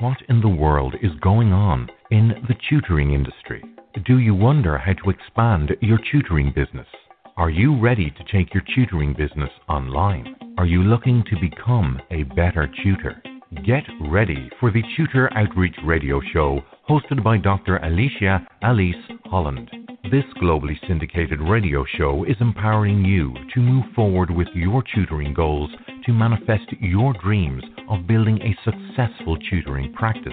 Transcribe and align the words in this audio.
What 0.00 0.18
in 0.28 0.40
the 0.40 0.48
world 0.48 0.96
is 1.02 1.12
going 1.20 1.52
on 1.52 1.88
in 2.10 2.30
the 2.48 2.56
tutoring 2.68 3.12
industry? 3.12 3.62
Do 4.04 4.18
you 4.18 4.34
wonder 4.34 4.76
how 4.76 4.92
to 4.94 5.10
expand 5.10 5.70
your 5.80 6.00
tutoring 6.10 6.52
business? 6.52 6.88
Are 7.36 7.48
you 7.48 7.78
ready 7.80 8.10
to 8.10 8.24
take 8.24 8.52
your 8.52 8.64
tutoring 8.74 9.14
business 9.14 9.50
online? 9.68 10.34
Are 10.58 10.66
you 10.66 10.82
looking 10.82 11.22
to 11.30 11.40
become 11.40 12.02
a 12.10 12.24
better 12.24 12.68
tutor? 12.82 13.22
Get 13.64 13.84
ready 14.10 14.50
for 14.58 14.72
the 14.72 14.82
Tutor 14.96 15.32
Outreach 15.32 15.76
Radio 15.84 16.20
Show 16.32 16.60
hosted 16.88 17.22
by 17.22 17.38
Dr. 17.38 17.76
Alicia 17.76 18.44
Alise 18.64 19.18
Holland. 19.26 19.70
This 20.10 20.24
globally 20.42 20.76
syndicated 20.88 21.40
radio 21.40 21.84
show 21.96 22.24
is 22.24 22.36
empowering 22.40 23.04
you 23.04 23.32
to 23.54 23.60
move 23.60 23.84
forward 23.94 24.30
with 24.30 24.48
your 24.54 24.82
tutoring 24.92 25.32
goals 25.32 25.70
to 26.06 26.12
manifest 26.12 26.64
your 26.80 27.14
dreams 27.14 27.62
of 27.88 28.06
building 28.06 28.38
a 28.42 28.56
successful 28.64 29.36
tutoring 29.50 29.92
practice. 29.92 30.32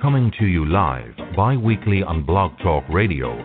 Coming 0.00 0.32
to 0.38 0.46
you 0.46 0.64
live 0.64 1.12
bi 1.34 1.56
weekly 1.56 2.02
on 2.02 2.24
Blog 2.24 2.52
Talk 2.62 2.84
Radio, 2.88 3.36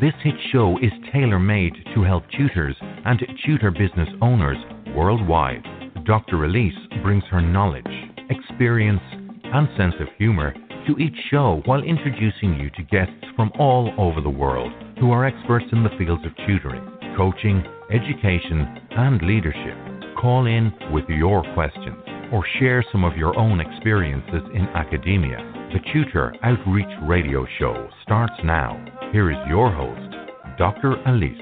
this 0.00 0.14
hit 0.22 0.34
show 0.52 0.78
is 0.78 0.92
tailor 1.12 1.38
made 1.38 1.74
to 1.94 2.02
help 2.02 2.24
tutors 2.36 2.76
and 2.80 3.20
tutor 3.44 3.70
business 3.70 4.08
owners 4.22 4.58
worldwide. 4.94 5.62
Dr. 6.04 6.36
Alise 6.38 7.02
brings 7.02 7.24
her 7.30 7.42
knowledge, 7.42 7.84
experience, 8.30 9.02
and 9.44 9.68
sense 9.76 9.94
of 10.00 10.08
humor 10.16 10.54
to 10.86 10.98
each 10.98 11.16
show 11.30 11.62
while 11.66 11.82
introducing 11.82 12.58
you 12.58 12.70
to 12.70 12.82
guests 12.84 13.24
from 13.36 13.52
all 13.58 13.92
over 13.98 14.20
the 14.20 14.30
world 14.30 14.72
who 14.98 15.10
are 15.10 15.26
experts 15.26 15.66
in 15.72 15.82
the 15.82 15.96
fields 15.98 16.24
of 16.24 16.32
tutoring, 16.46 16.84
coaching, 17.16 17.62
education, 17.90 18.88
and 18.92 19.20
leadership. 19.22 19.97
Call 20.20 20.46
in 20.46 20.72
with 20.92 21.04
your 21.08 21.44
questions 21.54 22.02
or 22.32 22.44
share 22.58 22.84
some 22.90 23.04
of 23.04 23.16
your 23.16 23.38
own 23.38 23.60
experiences 23.60 24.42
in 24.52 24.62
academia. 24.74 25.36
The 25.72 25.78
Tutor 25.92 26.34
Outreach 26.42 26.90
Radio 27.04 27.46
Show 27.60 27.88
starts 28.02 28.34
now. 28.42 28.84
Here 29.12 29.30
is 29.30 29.36
your 29.48 29.70
host, 29.70 30.16
Dr. 30.58 30.96
Alise. 31.06 31.38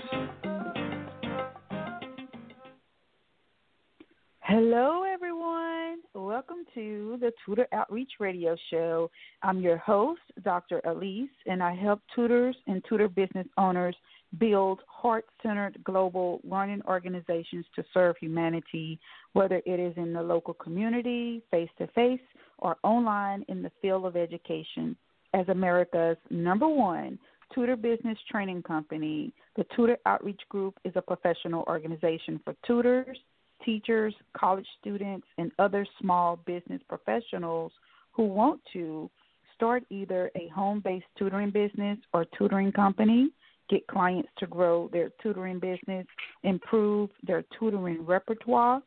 Hello, 4.41 5.05
everyone. 5.05 6.01
Welcome 6.15 6.65
to 6.75 7.17
the 7.19 7.33
Tutor 7.47 7.67
Outreach 7.73 8.13
Radio 8.21 8.57
Show. 8.71 9.11
I'm 9.43 9.61
your 9.61 9.79
host, 9.79 10.21
Dr. 10.45 10.83
Alise, 10.85 11.31
and 11.47 11.63
I 11.63 11.75
help 11.75 12.03
tutors 12.15 12.57
and 12.67 12.85
tutor 12.87 13.09
business 13.09 13.47
owners 13.57 13.97
build 14.39 14.81
heart 14.87 15.25
centered 15.43 15.83
global 15.85 16.41
learning 16.45 16.83
organizations 16.87 17.65
to 17.75 17.85
serve 17.95 18.17
humanity, 18.21 18.99
whether 19.33 19.63
it 19.65 19.81
is 19.81 19.95
in 19.97 20.13
the 20.13 20.23
local 20.23 20.55
community, 20.55 21.43
face 21.51 21.71
to 21.79 21.87
face, 21.89 22.21
or 22.59 22.77
online 22.83 23.45
in 23.49 23.63
the 23.63 23.71
field 23.81 24.05
of 24.05 24.17
education. 24.17 24.97
As 25.35 25.49
America's 25.49 26.17
number 26.31 26.69
one 26.69 27.19
tutor 27.55 27.77
business 27.77 28.19
training 28.31 28.63
company, 28.63 29.33
the 29.57 29.65
Tutor 29.77 29.99
Outreach 30.07 30.41
Group 30.49 30.79
is 30.85 30.93
a 30.97 31.03
professional 31.03 31.65
organization 31.69 32.41
for 32.45 32.55
tutors 32.67 33.19
teachers, 33.65 34.15
college 34.37 34.67
students, 34.81 35.27
and 35.39 35.51
other 35.59 35.87
small 36.01 36.37
business 36.47 36.81
professionals 36.89 37.73
who 38.13 38.25
want 38.25 38.61
to 38.73 39.11
start 39.55 39.85
either 39.91 40.31
a 40.37 40.49
home 40.49 40.81
based 40.81 41.07
tutoring 41.19 41.51
business 41.51 41.99
or 42.13 42.25
tutoring 42.39 42.73
company, 42.73 43.31
get 43.69 43.87
clients 43.87 44.29
to 44.39 44.47
grow 44.47 44.89
their 44.93 45.11
tutoring 45.23 45.59
business, 45.59 46.07
improve 46.43 47.11
their 47.27 47.45
tutoring 47.59 48.05
repertoire, 48.05 48.81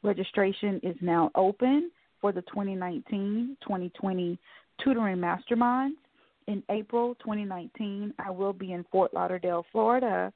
Registration 0.03 0.81
is 0.83 0.97
now 1.01 1.31
open 1.35 1.91
for 2.21 2.33
the 2.33 2.43
2019 2.43 3.57
2020 3.63 4.39
tutoring 4.83 5.17
masterminds. 5.17 5.95
In 6.49 6.63
April 6.71 7.15
2019, 7.17 8.15
I 8.19 8.31
will 8.31 8.53
be 8.53 8.73
in 8.73 8.85
Fort 8.93 9.13
Lauderdale, 9.15 9.65
Florida 9.73 10.33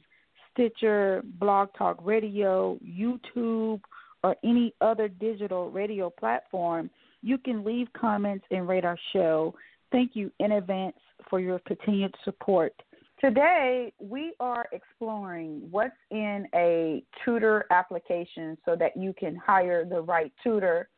Stitcher, 0.51 1.21
Blog 1.39 1.69
Talk 1.77 1.99
Radio, 2.03 2.79
YouTube, 2.83 3.81
or 4.23 4.35
any 4.43 4.73
other 4.81 5.07
digital 5.07 5.69
radio 5.69 6.09
platform, 6.09 6.89
you 7.21 7.37
can 7.37 7.63
leave 7.63 7.87
comments 7.93 8.45
and 8.51 8.67
rate 8.67 8.85
our 8.85 8.97
show. 9.13 9.53
Thank 9.91 10.15
you 10.15 10.31
in 10.39 10.53
advance 10.53 10.97
for 11.29 11.39
your 11.39 11.59
continued 11.59 12.15
support. 12.23 12.73
Today, 13.19 13.91
we 13.99 14.33
are 14.39 14.67
exploring 14.71 15.67
what's 15.71 15.95
in 16.11 16.47
a 16.53 17.03
tutor 17.25 17.65
application 17.71 18.57
so 18.63 18.75
that 18.75 18.95
you 18.95 19.11
can 19.13 19.35
hire 19.35 19.85
the 19.85 20.01
right 20.01 20.31
tutor. 20.43 20.89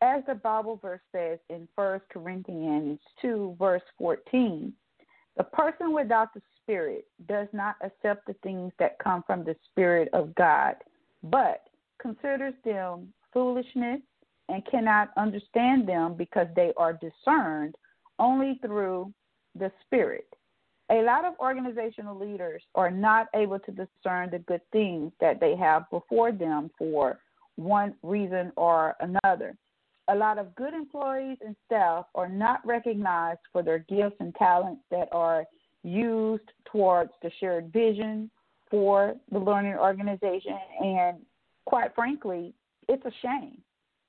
As 0.00 0.22
the 0.28 0.36
Bible 0.36 0.78
verse 0.80 1.00
says 1.10 1.38
in 1.50 1.66
1 1.74 2.00
Corinthians 2.12 3.00
2, 3.20 3.56
verse 3.58 3.82
14, 3.98 4.72
the 5.36 5.44
person 5.44 5.92
without 5.92 6.32
the 6.32 6.42
Spirit 6.62 7.06
does 7.28 7.48
not 7.52 7.74
accept 7.82 8.26
the 8.26 8.36
things 8.44 8.72
that 8.78 8.98
come 9.02 9.24
from 9.26 9.42
the 9.42 9.56
Spirit 9.70 10.08
of 10.12 10.32
God, 10.36 10.76
but 11.24 11.64
considers 12.00 12.54
them 12.64 13.12
foolishness 13.32 14.00
and 14.48 14.64
cannot 14.70 15.10
understand 15.16 15.88
them 15.88 16.14
because 16.14 16.46
they 16.54 16.72
are 16.76 16.92
discerned 16.92 17.74
only 18.18 18.58
through 18.62 19.12
the 19.58 19.70
Spirit. 19.84 20.26
A 20.90 21.02
lot 21.02 21.24
of 21.24 21.34
organizational 21.38 22.18
leaders 22.18 22.62
are 22.74 22.90
not 22.90 23.28
able 23.34 23.58
to 23.58 23.70
discern 23.70 24.30
the 24.30 24.40
good 24.46 24.60
things 24.70 25.12
that 25.20 25.40
they 25.40 25.56
have 25.56 25.88
before 25.90 26.30
them 26.30 26.70
for 26.78 27.18
one 27.56 27.94
reason 28.02 28.52
or 28.56 28.94
another. 29.00 29.56
A 30.08 30.14
lot 30.14 30.36
of 30.36 30.54
good 30.54 30.74
employees 30.74 31.38
and 31.44 31.56
staff 31.64 32.04
are 32.14 32.28
not 32.28 32.64
recognized 32.66 33.40
for 33.52 33.62
their 33.62 33.78
gifts 33.78 34.16
and 34.20 34.34
talents 34.34 34.82
that 34.90 35.08
are 35.12 35.44
used 35.82 36.50
towards 36.66 37.12
the 37.22 37.30
shared 37.40 37.72
vision 37.72 38.30
for 38.70 39.14
the 39.32 39.38
learning 39.38 39.74
organization. 39.74 40.58
And 40.80 41.18
quite 41.64 41.94
frankly, 41.94 42.52
it's 42.88 43.04
a 43.06 43.12
shame. 43.22 43.62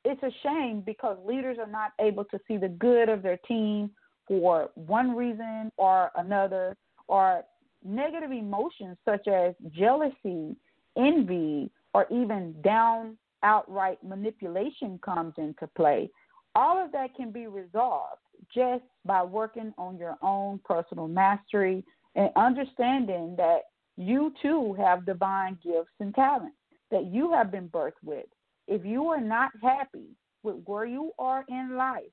It's 0.06 0.22
a 0.22 0.32
shame 0.44 0.84
because 0.86 1.18
leaders 1.26 1.58
are 1.60 1.68
not 1.68 1.92
able 2.00 2.26
to 2.26 2.40
see 2.48 2.58
the 2.58 2.70
good 2.70 3.10
of 3.10 3.24
their 3.24 3.38
team 3.38 3.90
for 4.28 4.70
one 4.76 5.16
reason 5.16 5.72
or 5.78 6.12
another, 6.16 6.78
or 7.08 7.44
negative 7.84 8.32
emotions 8.32 8.98
such 9.04 9.28
as 9.28 9.54
jealousy, 9.72 10.56
envy, 10.98 11.70
or 11.94 12.06
even 12.12 12.56
down 12.64 13.18
outright 13.44 13.98
manipulation 14.04 15.00
comes 15.04 15.34
into 15.38 15.68
play. 15.76 16.10
All 16.56 16.84
of 16.84 16.92
that 16.92 17.16
can 17.16 17.32
be 17.32 17.48
resolved 17.48 18.22
just 18.54 18.84
by 19.06 19.24
working 19.24 19.74
on 19.78 19.98
your 19.98 20.18
own 20.22 20.60
personal 20.64 21.08
mastery 21.08 21.84
and 22.16 22.30
understanding 22.36 23.36
that 23.38 23.62
you 23.98 24.34
too 24.42 24.74
have 24.74 25.06
divine 25.06 25.58
gifts 25.64 25.92
and 26.00 26.14
talents 26.14 26.56
that 26.92 27.06
you 27.06 27.32
have 27.32 27.52
been 27.52 27.70
birthed 27.70 27.94
with. 28.04 28.26
If 28.68 28.86
you 28.86 29.08
are 29.08 29.22
not 29.22 29.52
happy 29.62 30.16
with 30.44 30.56
where 30.66 30.86
you 30.86 31.12
are 31.20 31.46
in 31.50 31.76
life 31.76 32.04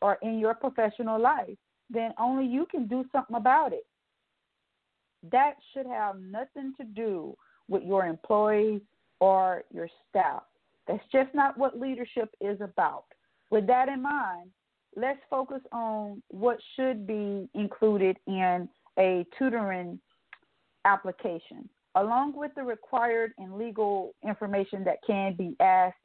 or 0.00 0.18
in 0.22 0.38
your 0.38 0.54
professional 0.54 1.20
life, 1.20 1.56
then 1.90 2.12
only 2.18 2.46
you 2.46 2.66
can 2.70 2.86
do 2.86 3.04
something 3.12 3.36
about 3.36 3.72
it. 3.72 3.86
That 5.30 5.54
should 5.72 5.86
have 5.86 6.20
nothing 6.20 6.74
to 6.78 6.84
do 6.84 7.36
with 7.68 7.82
your 7.82 8.06
employees 8.06 8.82
or 9.20 9.64
your 9.72 9.88
staff. 10.08 10.42
That's 10.86 11.02
just 11.12 11.34
not 11.34 11.58
what 11.58 11.78
leadership 11.78 12.30
is 12.40 12.60
about. 12.60 13.04
With 13.50 13.66
that 13.66 13.88
in 13.88 14.02
mind, 14.02 14.50
let's 14.96 15.20
focus 15.28 15.60
on 15.72 16.22
what 16.28 16.58
should 16.76 17.06
be 17.06 17.48
included 17.54 18.18
in 18.26 18.68
a 18.98 19.26
tutoring 19.38 19.98
application, 20.84 21.68
along 21.98 22.32
with 22.36 22.54
the 22.54 22.62
required 22.62 23.32
and 23.38 23.58
legal 23.58 24.14
information 24.26 24.84
that 24.84 24.98
can 25.06 25.34
be 25.34 25.56
asked 25.60 25.96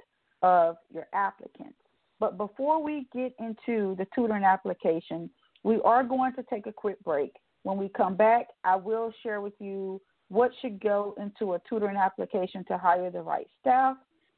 of 0.42 0.76
your 0.94 1.08
applicants. 1.14 1.76
But 2.20 2.38
before 2.38 2.82
we 2.84 3.08
get 3.14 3.34
into 3.40 3.96
the 3.98 4.08
tutoring 4.16 4.44
application, 4.44 5.30
we 5.64 5.80
are 5.86 6.04
going 6.04 6.34
to 6.34 6.44
take 6.44 6.66
a 6.68 6.72
quick 6.72 7.02
break. 7.04 7.34
When 7.62 7.78
we 7.78 7.90
come 7.90 8.16
back, 8.16 8.48
I 8.64 8.76
will 8.76 9.14
share 9.22 9.40
with 9.40 9.54
you 9.60 10.02
what 10.30 10.52
should 10.62 10.82
go 10.82 11.16
into 11.20 11.54
a 11.54 11.62
tutoring 11.70 11.98
application 11.98 12.66
to 12.66 12.78
hire 12.78 13.12
the 13.12 13.22
right 13.22 13.48
staff. 13.62 13.98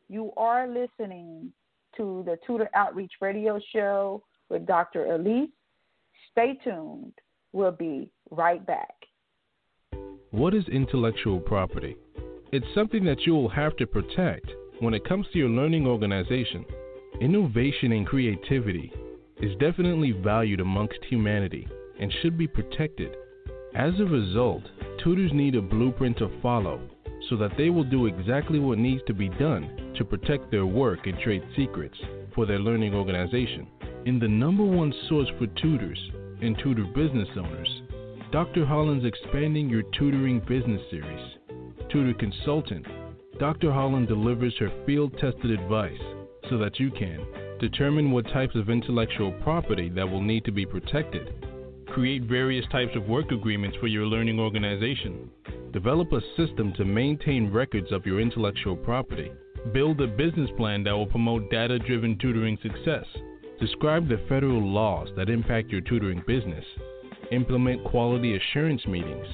You 0.09 0.31
are 0.37 0.67
listening 0.67 1.51
to 1.95 2.23
the 2.25 2.37
Tutor 2.45 2.69
Outreach 2.75 3.13
Radio 3.21 3.59
Show 3.73 4.23
with 4.49 4.65
Dr. 4.65 5.05
Alise. 5.05 5.47
Stay 6.31 6.59
tuned. 6.63 7.13
We'll 7.53 7.71
be 7.71 8.11
right 8.29 8.63
back. 8.65 9.04
What 10.35 10.53
is 10.53 10.67
intellectual 10.67 11.39
property? 11.39 11.95
It's 12.51 12.65
something 12.75 13.05
that 13.05 13.25
you 13.25 13.33
will 13.33 13.47
have 13.47 13.77
to 13.77 13.87
protect 13.87 14.51
when 14.81 14.93
it 14.93 15.07
comes 15.07 15.25
to 15.31 15.39
your 15.39 15.47
learning 15.47 15.87
organization. 15.87 16.65
Innovation 17.21 17.93
and 17.93 18.05
creativity 18.05 18.91
is 19.39 19.57
definitely 19.61 20.11
valued 20.11 20.59
amongst 20.59 20.99
humanity 21.07 21.69
and 22.01 22.13
should 22.21 22.37
be 22.37 22.49
protected. 22.49 23.15
As 23.75 23.93
a 23.97 24.03
result, 24.03 24.63
tutors 25.01 25.31
need 25.33 25.55
a 25.55 25.61
blueprint 25.61 26.17
to 26.17 26.29
follow 26.41 26.81
so 27.29 27.37
that 27.37 27.53
they 27.57 27.69
will 27.69 27.85
do 27.85 28.07
exactly 28.07 28.59
what 28.59 28.77
needs 28.77 29.03
to 29.07 29.13
be 29.13 29.29
done 29.29 29.93
to 29.97 30.03
protect 30.03 30.51
their 30.51 30.65
work 30.65 31.07
and 31.07 31.17
trade 31.19 31.43
secrets 31.55 31.97
for 32.35 32.45
their 32.45 32.59
learning 32.59 32.93
organization. 32.93 33.67
In 34.05 34.19
the 34.19 34.27
number 34.27 34.65
one 34.65 34.93
source 35.07 35.29
for 35.39 35.47
tutors 35.61 36.11
and 36.41 36.57
tutor 36.61 36.83
business 36.93 37.29
owners, 37.37 37.74
Dr. 38.35 38.65
Holland's 38.65 39.05
Expanding 39.05 39.69
Your 39.69 39.83
Tutoring 39.97 40.41
Business 40.41 40.81
Series. 40.91 41.37
Tutor 41.89 42.13
Consultant, 42.19 42.85
Dr. 43.39 43.71
Holland 43.71 44.09
delivers 44.09 44.53
her 44.59 44.69
field 44.85 45.13
tested 45.13 45.51
advice 45.51 46.01
so 46.49 46.57
that 46.57 46.77
you 46.77 46.91
can 46.91 47.25
Determine 47.61 48.11
what 48.11 48.25
types 48.33 48.53
of 48.55 48.69
intellectual 48.69 49.31
property 49.41 49.87
that 49.87 50.05
will 50.05 50.19
need 50.19 50.43
to 50.43 50.51
be 50.51 50.65
protected. 50.65 51.33
Create 51.87 52.23
various 52.23 52.65
types 52.73 52.93
of 52.97 53.07
work 53.07 53.31
agreements 53.31 53.77
for 53.79 53.87
your 53.87 54.05
learning 54.05 54.37
organization. 54.37 55.31
Develop 55.71 56.11
a 56.11 56.19
system 56.35 56.73
to 56.75 56.83
maintain 56.83 57.53
records 57.53 57.93
of 57.93 58.05
your 58.05 58.19
intellectual 58.19 58.75
property. 58.75 59.31
Build 59.71 60.01
a 60.01 60.07
business 60.07 60.49
plan 60.57 60.83
that 60.83 60.91
will 60.91 61.07
promote 61.07 61.49
data 61.49 61.79
driven 61.79 62.17
tutoring 62.17 62.57
success. 62.61 63.05
Describe 63.61 64.09
the 64.09 64.19
federal 64.27 64.61
laws 64.61 65.07
that 65.15 65.29
impact 65.29 65.69
your 65.69 65.79
tutoring 65.79 66.21
business. 66.27 66.65
Implement 67.31 67.83
quality 67.85 68.37
assurance 68.37 68.85
meetings. 68.87 69.27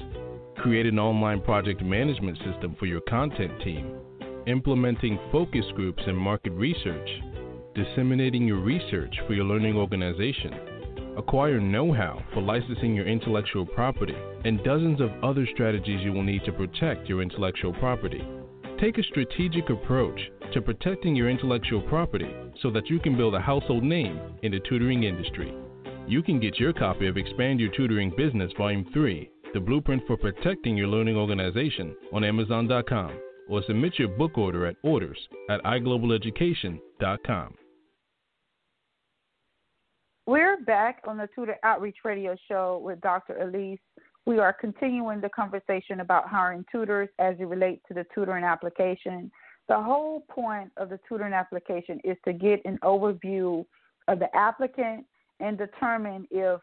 Create 0.56 0.86
an 0.86 0.98
online 0.98 1.40
project 1.40 1.82
management 1.82 2.38
system 2.38 2.76
for 2.78 2.86
your 2.86 3.00
content 3.02 3.52
team. 3.62 3.96
Implementing 4.46 5.18
focus 5.30 5.64
groups 5.74 6.02
and 6.06 6.16
market 6.16 6.52
research 6.52 7.08
disseminating 7.74 8.46
your 8.46 8.60
research 8.60 9.14
for 9.26 9.34
your 9.34 9.44
learning 9.44 9.76
organization, 9.76 10.52
acquire 11.16 11.60
know 11.60 11.92
how 11.92 12.22
for 12.32 12.42
licensing 12.42 12.94
your 12.94 13.06
intellectual 13.06 13.64
property, 13.64 14.16
and 14.44 14.62
dozens 14.64 15.00
of 15.00 15.10
other 15.22 15.46
strategies 15.52 16.00
you 16.02 16.12
will 16.12 16.22
need 16.22 16.44
to 16.44 16.52
protect 16.52 17.08
your 17.08 17.22
intellectual 17.22 17.72
property. 17.74 18.22
Take 18.80 18.98
a 18.98 19.02
strategic 19.04 19.70
approach 19.70 20.20
to 20.52 20.60
protecting 20.60 21.14
your 21.14 21.30
intellectual 21.30 21.80
property 21.82 22.28
so 22.60 22.70
that 22.70 22.90
you 22.90 22.98
can 22.98 23.16
build 23.16 23.34
a 23.34 23.40
household 23.40 23.84
name 23.84 24.20
in 24.42 24.52
the 24.52 24.60
tutoring 24.68 25.04
industry. 25.04 25.54
You 26.06 26.22
can 26.22 26.40
get 26.40 26.58
your 26.58 26.72
copy 26.72 27.06
of 27.06 27.16
Expand 27.16 27.60
Your 27.60 27.70
Tutoring 27.72 28.12
Business 28.16 28.52
Volume 28.58 28.86
3, 28.92 29.30
The 29.54 29.60
Blueprint 29.60 30.02
for 30.06 30.16
Protecting 30.16 30.76
Your 30.76 30.88
Learning 30.88 31.16
Organization, 31.16 31.96
on 32.12 32.24
Amazon.com 32.24 33.18
or 33.48 33.62
submit 33.66 33.98
your 33.98 34.08
book 34.08 34.38
order 34.38 34.66
at 34.66 34.76
orders 34.82 35.18
at 35.50 35.62
iglobaleducation.com. 35.64 37.54
We're 40.26 40.60
back 40.64 41.02
on 41.06 41.16
the 41.16 41.28
Tutor 41.34 41.56
Outreach 41.62 41.96
Radio 42.04 42.36
Show 42.48 42.80
with 42.84 43.00
Dr. 43.00 43.34
Alise. 43.42 43.78
We 44.24 44.38
are 44.38 44.52
continuing 44.52 45.20
the 45.20 45.28
conversation 45.28 46.00
about 46.00 46.28
hiring 46.28 46.64
tutors 46.70 47.08
as 47.18 47.34
it 47.40 47.44
relates 47.44 47.82
to 47.88 47.94
the 47.94 48.06
tutoring 48.14 48.44
application. 48.44 49.30
The 49.68 49.80
whole 49.80 50.24
point 50.30 50.70
of 50.76 50.90
the 50.90 51.00
tutoring 51.08 51.32
application 51.32 52.00
is 52.04 52.16
to 52.24 52.32
get 52.32 52.60
an 52.64 52.78
overview 52.84 53.64
of 54.08 54.18
the 54.18 54.34
applicant 54.34 55.04
and 55.42 55.58
determine 55.58 56.26
if 56.30 56.60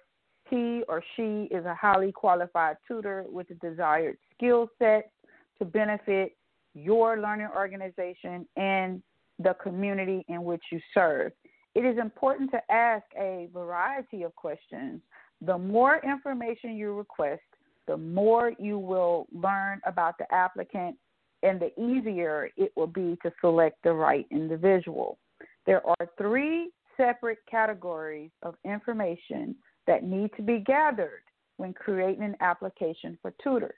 he 0.49 0.83
or 0.87 1.03
she 1.15 1.47
is 1.51 1.65
a 1.65 1.75
highly 1.75 2.11
qualified 2.11 2.77
tutor 2.87 3.25
with 3.29 3.47
the 3.49 3.55
desired 3.55 4.17
skill 4.33 4.67
set 4.79 5.11
to 5.59 5.65
benefit 5.65 6.35
your 6.73 7.19
learning 7.19 7.49
organization 7.55 8.47
and 8.55 9.03
the 9.37 9.53
community 9.61 10.25
in 10.27 10.43
which 10.43 10.63
you 10.71 10.79
serve. 10.93 11.31
It 11.75 11.85
is 11.85 11.97
important 11.99 12.49
to 12.51 12.71
ask 12.71 13.05
a 13.17 13.47
variety 13.53 14.23
of 14.23 14.35
questions. 14.35 15.01
The 15.41 15.57
more 15.57 16.01
information 16.03 16.75
you 16.75 16.93
request, 16.93 17.41
the 17.85 17.97
more 17.97 18.53
you 18.57 18.79
will 18.79 19.27
learn 19.33 19.81
about 19.85 20.17
the 20.17 20.33
applicant 20.33 20.95
and 21.43 21.59
the 21.59 21.71
easier 21.79 22.49
it 22.57 22.71
will 22.75 22.87
be 22.87 23.17
to 23.23 23.31
select 23.39 23.77
the 23.83 23.93
right 23.93 24.25
individual. 24.31 25.17
There 25.65 25.85
are 25.85 26.09
three 26.17 26.71
separate 26.99 27.39
categories 27.49 28.31
of 28.43 28.55
information 28.65 29.55
that 29.87 30.03
need 30.03 30.31
to 30.35 30.41
be 30.41 30.59
gathered 30.59 31.23
when 31.57 31.73
creating 31.73 32.23
an 32.23 32.35
application 32.41 33.17
for 33.21 33.33
tutors. 33.43 33.73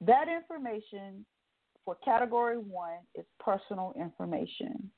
That 0.00 0.26
information 0.28 1.24
for 1.84 1.96
category 2.04 2.56
one 2.58 2.98
is 3.14 3.24
personal 3.40 3.94
information. 3.98 4.90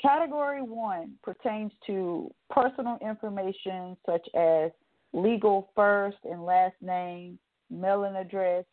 Category 0.00 0.62
one 0.62 1.14
pertains 1.22 1.72
to 1.86 2.32
personal 2.50 2.98
information 3.02 3.96
such 4.06 4.26
as 4.34 4.70
legal 5.12 5.70
first 5.74 6.18
and 6.24 6.44
last 6.44 6.76
name, 6.80 7.38
mailing 7.70 8.14
address, 8.16 8.64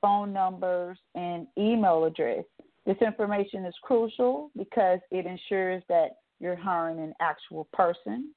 phone 0.00 0.32
numbers, 0.32 0.98
and 1.14 1.46
email 1.56 2.04
address. 2.04 2.44
This 2.88 2.96
information 3.02 3.66
is 3.66 3.74
crucial 3.82 4.50
because 4.56 5.00
it 5.10 5.26
ensures 5.26 5.82
that 5.90 6.12
you're 6.40 6.56
hiring 6.56 6.98
an 7.00 7.12
actual 7.20 7.68
person. 7.70 8.32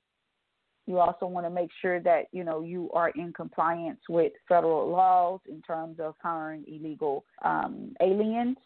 You 0.88 1.00
also 1.00 1.26
want 1.26 1.46
to 1.46 1.50
make 1.50 1.70
sure 1.82 2.02
that 2.02 2.26
you 2.34 2.44
know 2.44 2.62
you 2.62 2.90
are 2.92 3.12
in 3.12 3.32
compliance 3.32 4.02
with 4.10 4.34
federal 4.50 4.90
laws 4.90 5.40
in 5.48 5.62
terms 5.62 6.02
of 6.02 6.16
hiring 6.22 6.66
illegal 6.68 7.24
um, 7.46 7.96
aliens. 8.02 8.58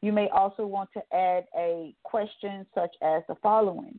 You 0.00 0.12
may 0.12 0.28
also 0.28 0.64
want 0.64 0.90
to 0.92 1.02
add 1.12 1.46
a 1.58 1.92
question 2.04 2.64
such 2.72 2.94
as 3.02 3.24
the 3.26 3.34
following: 3.42 3.98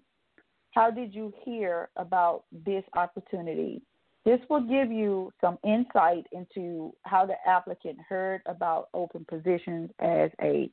How 0.72 0.90
did 0.90 1.14
you 1.14 1.34
hear 1.44 1.90
about 1.98 2.46
this 2.66 2.86
opportunity? 2.96 3.82
This 4.26 4.40
will 4.50 4.62
give 4.62 4.92
you 4.92 5.32
some 5.42 5.58
insight 5.66 6.26
into 6.32 6.94
how 7.04 7.26
the 7.26 7.36
applicant 7.46 7.98
heard 8.08 8.42
about 8.46 8.88
open 8.94 9.26
positions 9.30 9.90
as 10.00 10.32
a 10.42 10.70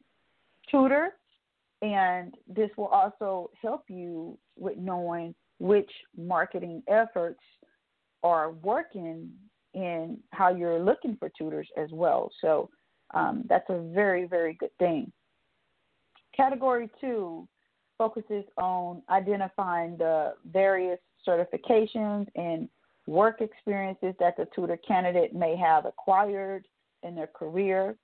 tutor 0.71 1.15
And 1.83 2.35
this 2.47 2.71
will 2.77 2.89
also 2.89 3.51
help 3.61 3.85
you 3.89 4.39
with 4.57 4.77
knowing 4.77 5.35
which 5.59 5.91
marketing 6.17 6.83
efforts 6.89 7.41
are 8.23 8.53
working 8.53 9.31
in 9.75 10.19
how 10.33 10.55
you're 10.55 10.81
looking 10.81 11.17
for 11.17 11.31
tutors 11.37 11.69
as 11.77 11.89
well. 11.93 12.31
So 12.41 12.69
um, 13.15 13.45
that's 13.49 13.69
a 13.71 13.79
very, 13.95 14.27
very 14.27 14.55
good 14.55 14.77
thing. 14.79 15.11
Category 16.37 16.91
two 17.01 17.49
focuses 17.97 18.45
on 18.57 19.03
identifying 19.11 19.97
the 19.97 20.35
various 20.51 20.99
certifications 21.27 22.27
and 22.35 22.69
work 23.11 23.41
experiences 23.41 24.15
that 24.21 24.37
the 24.37 24.47
tutor 24.55 24.77
candidate 24.77 25.35
may 25.35 25.57
have 25.57 25.85
acquired 25.85 26.65
in 27.03 27.17
their 27.17 27.27
career. 27.27 27.97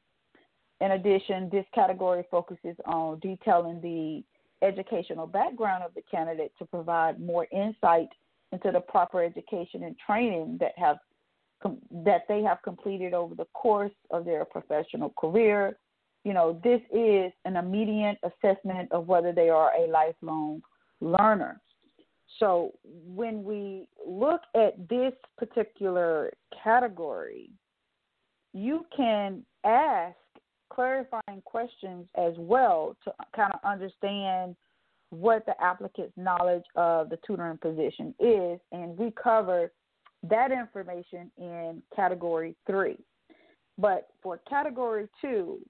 In 0.81 0.91
addition, 0.91 1.49
this 1.51 1.65
category 1.73 2.25
focuses 2.29 2.77
on 2.87 3.21
detailing 3.21 3.81
the 3.81 4.25
educational 4.67 5.29
background 5.29 5.85
of 5.85 5.95
the 5.95 6.03
candidate 6.11 6.53
to 6.59 6.65
provide 6.67 7.21
more 7.21 7.47
insight 7.53 8.09
into 8.51 8.73
the 8.73 8.81
proper 8.81 9.23
education 9.23 9.85
and 9.85 9.97
training 10.05 10.57
that 10.59 10.73
have 10.77 10.97
that 12.05 12.25
they 12.29 12.43
have 12.43 12.59
completed 12.63 13.15
over 13.15 13.35
the 13.35 13.47
course 13.55 13.95
of 14.11 14.25
their 14.25 14.45
professional 14.45 15.13
career. 15.19 15.79
You 16.25 16.35
know, 16.35 16.61
this 16.63 16.81
is 16.93 17.33
an 17.45 17.57
immediate 17.57 18.19
assessment 18.25 18.91
of 18.93 19.07
whether 19.07 19.33
they 19.33 19.49
are 19.49 19.71
a 19.73 19.89
lifelong 19.89 20.63
learner. 21.01 21.61
So 22.39 22.73
when 22.85 23.45
we 23.45 23.89
look 24.07 24.43
at 24.55 24.89
this 24.89 25.13
particular 25.39 26.33
category, 26.63 27.51
you 28.53 28.85
can 28.97 29.43
ask 29.65 30.17
clarifying 30.73 31.43
questions 31.45 32.07
as 32.17 32.35
well 32.37 32.97
to 33.05 33.13
kind 33.35 33.53
of 33.53 33.61
understand 33.65 34.57
what 35.11 35.47
the 35.47 35.55
applicant's 35.63 36.13
knowledge 36.17 36.65
of 36.75 37.09
the 37.11 37.19
tutoring 37.27 37.59
position 37.59 38.15
is, 38.19 38.59
and 38.73 38.99
we 38.99 39.13
cover 39.23 39.73
that 40.25 40.51
information 40.51 41.31
in 41.39 41.83
category 41.95 42.57
three. 42.67 42.99
But 43.79 44.09
for 44.23 44.41
category 44.49 45.09
two, 45.21 45.61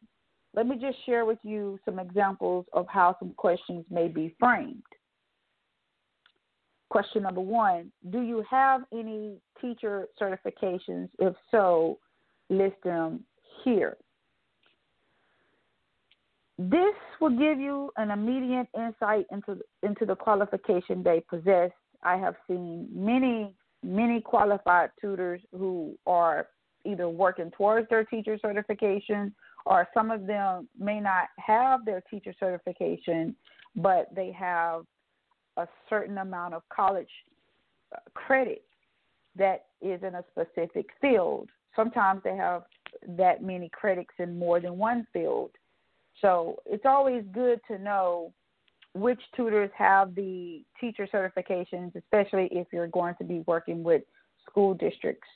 let 0.54 0.66
me 0.66 0.76
just 0.80 0.96
share 1.04 1.26
with 1.26 1.38
you 1.42 1.78
some 1.84 1.98
examples 1.98 2.64
of 2.72 2.86
how 2.88 3.16
some 3.18 3.34
questions 3.36 3.84
may 3.90 4.08
be 4.08 4.34
framed. 4.38 4.82
Question 6.88 7.22
number 7.22 7.40
one 7.40 7.90
Do 8.10 8.20
you 8.20 8.44
have 8.48 8.82
any 8.92 9.38
teacher 9.60 10.06
certifications? 10.20 11.08
If 11.18 11.34
so, 11.50 11.98
list 12.48 12.76
them 12.84 13.24
here. 13.64 13.96
This 16.58 16.94
will 17.20 17.36
give 17.36 17.58
you 17.58 17.90
an 17.96 18.10
immediate 18.10 18.68
insight 18.74 19.26
into 19.30 19.60
into 19.82 20.06
the 20.06 20.14
qualification 20.14 21.02
they 21.02 21.22
possess. 21.28 21.70
I 22.02 22.16
have 22.16 22.36
seen 22.46 22.88
many 22.92 23.54
many 23.82 24.20
qualified 24.20 24.90
tutors 25.00 25.40
who 25.52 25.96
are 26.06 26.48
either 26.84 27.08
working 27.08 27.50
towards 27.50 27.88
their 27.88 28.04
teacher 28.04 28.38
certification 28.40 29.34
or 29.66 29.88
some 29.92 30.10
of 30.10 30.26
them 30.26 30.68
may 30.78 31.00
not 31.00 31.28
have 31.38 31.84
their 31.84 32.00
teacher 32.08 32.32
certification, 32.38 33.34
but 33.74 34.08
they 34.14 34.30
have 34.32 34.84
a 35.56 35.66
certain 35.88 36.18
amount 36.18 36.54
of 36.54 36.62
college 36.68 37.08
uh, 37.94 37.98
credit 38.14 38.62
that 39.36 39.66
is 39.80 40.02
in 40.02 40.14
a 40.14 40.24
specific 40.30 40.86
field. 41.00 41.48
Sometimes 41.74 42.22
they 42.24 42.36
have 42.36 42.62
that 43.08 43.42
many 43.42 43.68
credits 43.68 44.14
in 44.18 44.38
more 44.38 44.60
than 44.60 44.78
one 44.78 45.06
field. 45.12 45.50
So 46.20 46.56
it's 46.64 46.86
always 46.86 47.24
good 47.32 47.60
to 47.68 47.78
know 47.78 48.32
which 48.94 49.20
tutors 49.36 49.70
have 49.76 50.14
the 50.14 50.62
teacher 50.80 51.06
certifications, 51.12 51.94
especially 51.94 52.48
if 52.50 52.68
you're 52.72 52.86
going 52.86 53.14
to 53.18 53.24
be 53.24 53.44
working 53.46 53.82
with 53.82 54.02
school 54.48 54.72
districts. 54.72 55.28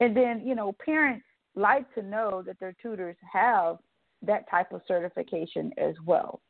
And 0.00 0.14
then, 0.14 0.42
you 0.44 0.54
know, 0.54 0.74
parents 0.84 1.24
like 1.54 1.92
to 1.94 2.02
know 2.02 2.42
that 2.46 2.60
their 2.60 2.74
tutors 2.82 3.16
have 3.32 3.78
that 4.22 4.48
type 4.50 4.72
of 4.72 4.82
certification 4.86 5.72
as 5.78 5.94
well. 6.04 6.40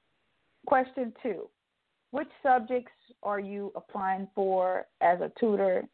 Question 0.67 1.13
two 1.23 1.49
Which 2.11 2.29
subjects 2.43 2.93
are 3.23 3.41
you 3.41 3.73
applying 3.77 4.29
for 4.35 4.87
as 5.01 5.21
a 5.21 5.31
tutor? 5.39 5.85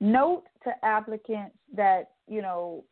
Note 0.00 0.44
to 0.64 0.72
applicants 0.84 1.56
that, 1.74 2.10
you 2.28 2.42
know, 2.42 2.84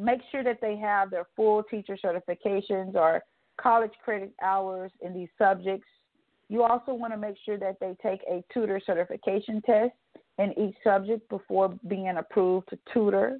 make 0.00 0.20
sure 0.32 0.42
that 0.42 0.60
they 0.60 0.76
have 0.76 1.10
their 1.10 1.26
full 1.36 1.62
teacher 1.62 1.96
certifications 2.04 2.94
or 2.94 3.22
college 3.60 3.92
credit 4.04 4.32
hours 4.42 4.90
in 5.00 5.14
these 5.14 5.28
subjects. 5.38 5.86
You 6.48 6.62
also 6.64 6.92
want 6.92 7.12
to 7.12 7.18
make 7.18 7.36
sure 7.44 7.58
that 7.58 7.78
they 7.80 7.96
take 8.02 8.20
a 8.28 8.42
tutor 8.52 8.80
certification 8.84 9.62
test 9.62 9.92
in 10.38 10.52
each 10.58 10.74
subject 10.82 11.28
before 11.28 11.78
being 11.86 12.16
approved 12.16 12.68
to 12.70 12.78
tutor. 12.92 13.38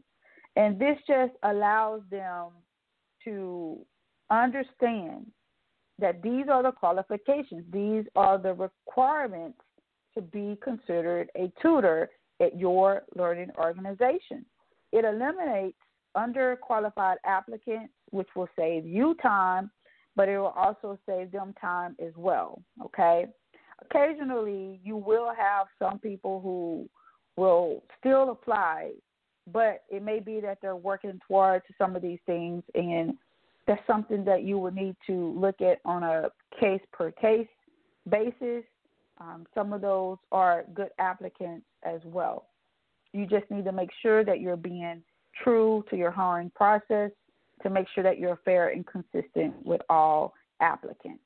And 0.57 0.79
this 0.79 0.97
just 1.09 1.33
allows 1.43 2.03
them 2.11 2.51
to 3.25 3.79
understand 4.31 5.27
that 5.99 6.23
these 6.23 6.47
are 6.51 6.63
the 6.63 6.73
qualifications, 6.73 7.65
these 7.73 8.05
are 8.17 8.39
the 8.39 8.55
requirements 8.55 9.59
to 10.15 10.23
be 10.23 10.59
considered 10.63 11.31
a 11.37 11.53
tutor 11.61 12.09
at 12.41 12.59
your 12.59 13.03
learning 13.17 13.51
organization. 13.59 14.45
It 14.93 15.05
eliminates 15.05 15.79
underqualified 16.17 17.17
applicants, 17.25 17.93
which 18.11 18.29
will 18.37 18.49
save 18.57 18.87
you 18.87 19.15
time 19.23 19.71
but 20.17 20.29
it 20.29 20.39
will 20.39 20.55
also 20.57 20.99
save 21.07 21.33
them 21.33 21.55
time 21.61 21.97
as 22.05 22.13
well. 22.17 22.63
Okay. 22.85 23.27
Occasionally, 23.91 24.81
you 24.85 24.97
will 24.97 25.33
have 25.37 25.67
some 25.79 25.99
people 25.99 26.41
who 26.41 26.89
will 27.37 27.83
still 27.99 28.31
apply, 28.31 28.93
but 29.53 29.83
it 29.91 30.03
may 30.03 30.21
be 30.21 30.41
that 30.41 30.59
they're 30.63 30.77
working 30.77 31.19
towards 31.27 31.65
some 31.77 31.97
of 31.97 32.03
these 32.03 32.21
things, 32.25 32.63
and 32.75 33.15
that's 33.67 33.87
something 33.87 34.25
that 34.25 34.43
you 34.43 34.59
would 34.59 34.75
need 34.75 34.97
to 35.07 35.39
look 35.39 35.61
at 35.61 35.79
on 35.85 36.03
a 36.03 36.29
case 36.61 36.83
per 36.93 37.11
case 37.11 37.49
basis. 38.09 38.65
Um, 39.21 39.47
some 39.55 39.73
of 39.73 39.81
those 39.81 40.19
are 40.33 40.65
good 40.75 40.91
applicants 40.99 41.67
as 41.85 42.01
well. 42.05 42.47
You 43.13 43.27
just 43.27 43.51
need 43.51 43.65
to 43.65 43.73
make 43.73 43.91
sure 44.03 44.25
that 44.25 44.41
you're 44.41 44.57
being 44.57 45.03
true 45.43 45.85
to 45.91 45.97
your 45.97 46.11
hiring 46.11 46.51
process 46.55 47.11
to 47.63 47.71
make 47.71 47.87
sure 47.95 48.05
that 48.05 48.19
you're 48.19 48.39
fair 48.45 48.69
and 48.69 48.85
consistent 48.87 49.55
with 49.65 49.81
all 49.89 50.35
applicants. 50.61 51.23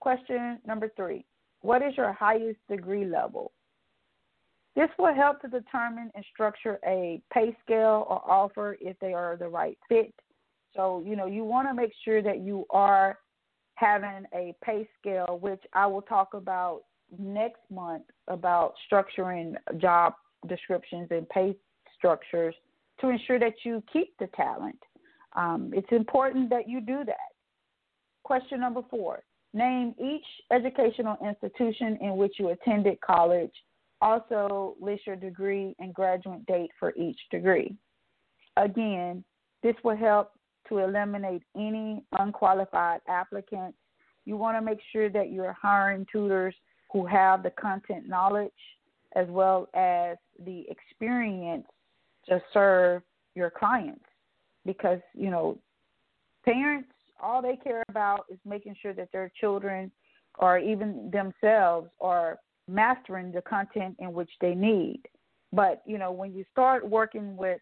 Question 0.00 0.58
number 0.66 0.90
three 0.96 1.24
What 1.60 1.82
is 1.82 1.96
your 1.96 2.12
highest 2.12 2.58
degree 2.68 3.04
level? 3.04 3.52
This 4.76 4.90
will 4.98 5.14
help 5.14 5.40
to 5.40 5.48
determine 5.48 6.10
and 6.14 6.24
structure 6.32 6.78
a 6.86 7.22
pay 7.32 7.56
scale 7.64 8.06
or 8.08 8.22
offer 8.30 8.76
if 8.80 8.96
they 9.00 9.14
are 9.14 9.36
the 9.36 9.48
right 9.48 9.78
fit. 9.88 10.14
So, 10.76 11.02
you 11.04 11.16
know, 11.16 11.24
you 11.26 11.44
want 11.44 11.66
to 11.66 11.74
make 11.74 11.92
sure 12.04 12.22
that 12.22 12.40
you 12.40 12.66
are 12.68 13.18
having 13.76 14.26
a 14.34 14.54
pay 14.62 14.86
scale, 15.00 15.38
which 15.40 15.62
I 15.72 15.86
will 15.86 16.02
talk 16.02 16.34
about 16.34 16.82
next 17.18 17.60
month 17.70 18.04
about 18.28 18.74
structuring 18.90 19.54
job 19.78 20.12
descriptions 20.46 21.08
and 21.10 21.26
pay 21.30 21.56
structures 21.96 22.54
to 23.00 23.08
ensure 23.08 23.38
that 23.38 23.54
you 23.64 23.82
keep 23.90 24.14
the 24.18 24.26
talent. 24.36 24.78
Um, 25.34 25.70
it's 25.74 25.90
important 25.90 26.50
that 26.50 26.68
you 26.68 26.82
do 26.82 27.02
that. 27.06 27.32
Question 28.24 28.60
number 28.60 28.82
four 28.90 29.22
Name 29.54 29.94
each 29.98 30.26
educational 30.52 31.16
institution 31.26 31.96
in 32.02 32.16
which 32.18 32.34
you 32.38 32.50
attended 32.50 33.00
college. 33.00 33.52
Also, 34.00 34.76
list 34.80 35.06
your 35.06 35.16
degree 35.16 35.74
and 35.78 35.94
graduate 35.94 36.44
date 36.46 36.70
for 36.78 36.92
each 36.96 37.18
degree. 37.30 37.74
Again, 38.56 39.24
this 39.62 39.74
will 39.82 39.96
help 39.96 40.32
to 40.68 40.78
eliminate 40.78 41.42
any 41.56 42.02
unqualified 42.18 43.00
applicants. 43.08 43.78
You 44.24 44.36
want 44.36 44.56
to 44.56 44.62
make 44.62 44.80
sure 44.92 45.08
that 45.10 45.30
you're 45.30 45.56
hiring 45.60 46.06
tutors 46.10 46.54
who 46.92 47.06
have 47.06 47.42
the 47.42 47.50
content 47.50 48.08
knowledge 48.08 48.50
as 49.14 49.26
well 49.28 49.68
as 49.74 50.16
the 50.44 50.66
experience 50.68 51.66
to 52.28 52.40
serve 52.52 53.02
your 53.34 53.50
clients 53.50 54.04
because 54.64 54.98
you 55.14 55.30
know 55.30 55.58
parents 56.44 56.88
all 57.22 57.40
they 57.40 57.56
care 57.56 57.82
about 57.88 58.24
is 58.30 58.38
making 58.44 58.74
sure 58.80 58.92
that 58.92 59.10
their 59.12 59.30
children 59.40 59.90
or 60.38 60.58
even 60.58 61.10
themselves 61.12 61.88
are 62.00 62.38
mastering 62.68 63.32
the 63.32 63.42
content 63.42 63.96
in 63.98 64.12
which 64.12 64.30
they 64.40 64.54
need. 64.54 65.00
But 65.52 65.82
you 65.86 65.98
know 65.98 66.12
when 66.12 66.32
you 66.34 66.44
start 66.50 66.88
working 66.88 67.36
with 67.36 67.60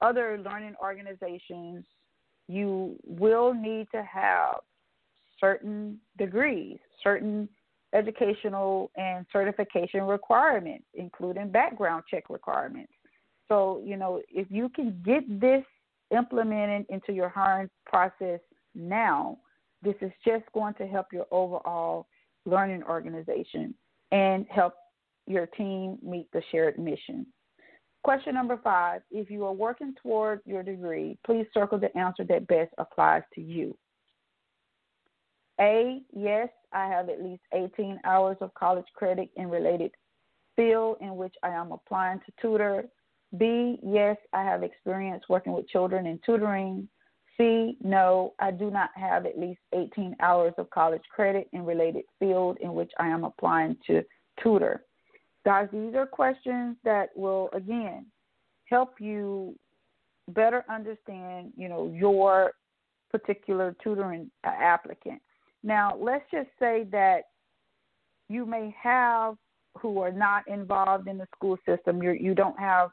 other 0.00 0.40
learning 0.44 0.74
organizations 0.82 1.84
you 2.46 2.96
will 3.04 3.52
need 3.52 3.88
to 3.92 4.02
have 4.02 4.56
certain 5.40 5.98
degrees 6.16 6.78
certain 7.02 7.48
educational 7.94 8.90
and 8.96 9.26
certification 9.32 10.02
requirements 10.02 10.84
including 10.94 11.50
background 11.50 12.04
check 12.10 12.24
requirements. 12.30 12.92
So, 13.48 13.82
you 13.84 13.96
know, 13.96 14.20
if 14.28 14.46
you 14.50 14.68
can 14.68 15.02
get 15.04 15.40
this 15.40 15.64
implemented 16.14 16.86
into 16.90 17.12
your 17.12 17.30
hiring 17.30 17.70
process 17.86 18.40
now, 18.74 19.38
This 19.82 19.94
is 20.00 20.10
just 20.26 20.44
going 20.52 20.74
to 20.74 20.86
help 20.86 21.12
your 21.12 21.26
overall 21.30 22.08
learning 22.44 22.82
organization 22.82 23.74
and 24.12 24.46
help 24.50 24.74
your 25.26 25.46
team 25.46 25.98
meet 26.02 26.28
the 26.32 26.42
shared 26.50 26.78
mission. 26.78 27.26
Question 28.02 28.34
number 28.34 28.58
five 28.62 29.02
If 29.10 29.30
you 29.30 29.44
are 29.44 29.52
working 29.52 29.94
toward 30.02 30.40
your 30.46 30.62
degree, 30.62 31.18
please 31.26 31.46
circle 31.52 31.78
the 31.78 31.96
answer 31.96 32.24
that 32.24 32.46
best 32.46 32.72
applies 32.78 33.22
to 33.34 33.40
you. 33.40 33.76
A, 35.60 36.00
yes, 36.14 36.48
I 36.72 36.86
have 36.86 37.08
at 37.08 37.22
least 37.22 37.42
18 37.52 38.00
hours 38.04 38.36
of 38.40 38.54
college 38.54 38.86
credit 38.94 39.28
in 39.36 39.48
related 39.48 39.90
field 40.54 40.98
in 41.00 41.16
which 41.16 41.34
I 41.42 41.48
am 41.48 41.72
applying 41.72 42.20
to 42.20 42.32
tutor. 42.40 42.84
B, 43.36 43.78
yes, 43.82 44.16
I 44.32 44.42
have 44.44 44.62
experience 44.62 45.24
working 45.28 45.52
with 45.52 45.68
children 45.68 46.06
in 46.06 46.20
tutoring. 46.24 46.88
C, 47.38 47.76
no, 47.80 48.34
I 48.40 48.50
do 48.50 48.70
not 48.70 48.90
have 48.96 49.24
at 49.24 49.38
least 49.38 49.60
18 49.72 50.16
hours 50.20 50.52
of 50.58 50.68
college 50.70 51.02
credit 51.14 51.48
in 51.52 51.64
related 51.64 52.04
field 52.18 52.58
in 52.60 52.74
which 52.74 52.90
I 52.98 53.06
am 53.08 53.24
applying 53.24 53.76
to 53.86 54.02
tutor. 54.42 54.84
Guys, 55.44 55.68
these 55.72 55.94
are 55.94 56.06
questions 56.06 56.76
that 56.84 57.10
will 57.16 57.48
again 57.52 58.06
help 58.66 59.00
you 59.00 59.56
better 60.28 60.64
understand, 60.68 61.52
you 61.56 61.68
know, 61.68 61.90
your 61.94 62.52
particular 63.10 63.74
tutoring 63.82 64.30
uh, 64.44 64.50
applicant. 64.60 65.22
Now, 65.62 65.96
let's 65.98 66.24
just 66.30 66.50
say 66.58 66.86
that 66.92 67.22
you 68.28 68.44
may 68.44 68.74
have 68.80 69.36
who 69.80 70.00
are 70.00 70.12
not 70.12 70.46
involved 70.48 71.08
in 71.08 71.18
the 71.18 71.26
school 71.34 71.56
system. 71.66 72.02
You're, 72.02 72.14
you 72.14 72.34
don't 72.34 72.58
have 72.58 72.90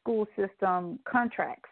school 0.00 0.26
system 0.36 0.98
contracts. 1.06 1.68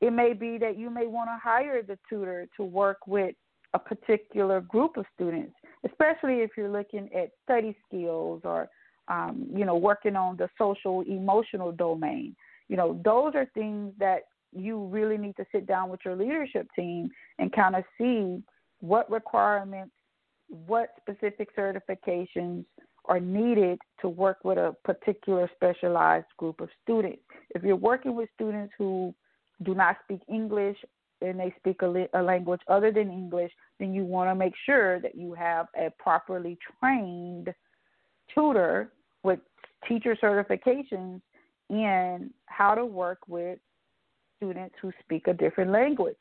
It 0.00 0.12
may 0.12 0.32
be 0.32 0.58
that 0.58 0.78
you 0.78 0.90
may 0.90 1.06
want 1.06 1.28
to 1.28 1.38
hire 1.42 1.82
the 1.82 1.98
tutor 2.08 2.46
to 2.56 2.64
work 2.64 2.98
with 3.06 3.34
a 3.74 3.78
particular 3.78 4.60
group 4.60 4.96
of 4.96 5.04
students, 5.14 5.54
especially 5.84 6.40
if 6.40 6.50
you're 6.56 6.70
looking 6.70 7.08
at 7.14 7.30
study 7.44 7.76
skills 7.86 8.40
or, 8.44 8.68
um, 9.08 9.46
you 9.52 9.64
know, 9.64 9.76
working 9.76 10.16
on 10.16 10.36
the 10.36 10.48
social 10.56 11.02
emotional 11.02 11.72
domain. 11.72 12.34
You 12.68 12.76
know, 12.76 13.00
those 13.04 13.34
are 13.34 13.46
things 13.54 13.92
that 13.98 14.22
you 14.52 14.86
really 14.86 15.18
need 15.18 15.36
to 15.36 15.44
sit 15.52 15.66
down 15.66 15.90
with 15.90 16.00
your 16.04 16.16
leadership 16.16 16.68
team 16.74 17.10
and 17.38 17.52
kind 17.52 17.76
of 17.76 17.84
see 17.98 18.42
what 18.80 19.10
requirements, 19.10 19.92
what 20.66 20.90
specific 21.00 21.54
certifications 21.56 22.64
are 23.06 23.20
needed 23.20 23.78
to 24.00 24.08
work 24.08 24.38
with 24.44 24.58
a 24.58 24.74
particular 24.84 25.50
specialized 25.54 26.26
group 26.36 26.60
of 26.60 26.68
students. 26.82 27.22
If 27.54 27.62
you're 27.62 27.76
working 27.76 28.14
with 28.14 28.28
students 28.34 28.72
who 28.78 29.14
do 29.62 29.74
not 29.74 29.96
speak 30.04 30.20
English 30.28 30.76
and 31.20 31.38
they 31.38 31.52
speak 31.58 31.82
a, 31.82 32.08
a 32.14 32.22
language 32.22 32.60
other 32.68 32.92
than 32.92 33.10
English, 33.10 33.52
then 33.80 33.92
you 33.92 34.04
want 34.04 34.30
to 34.30 34.34
make 34.34 34.54
sure 34.64 35.00
that 35.00 35.16
you 35.16 35.34
have 35.34 35.66
a 35.76 35.90
properly 35.98 36.56
trained 36.80 37.52
tutor 38.32 38.92
with 39.22 39.40
teacher 39.88 40.16
certifications 40.22 41.20
in 41.70 42.30
how 42.46 42.74
to 42.74 42.84
work 42.84 43.18
with 43.26 43.58
students 44.36 44.74
who 44.80 44.92
speak 45.02 45.26
a 45.26 45.34
different 45.34 45.70
language. 45.70 46.16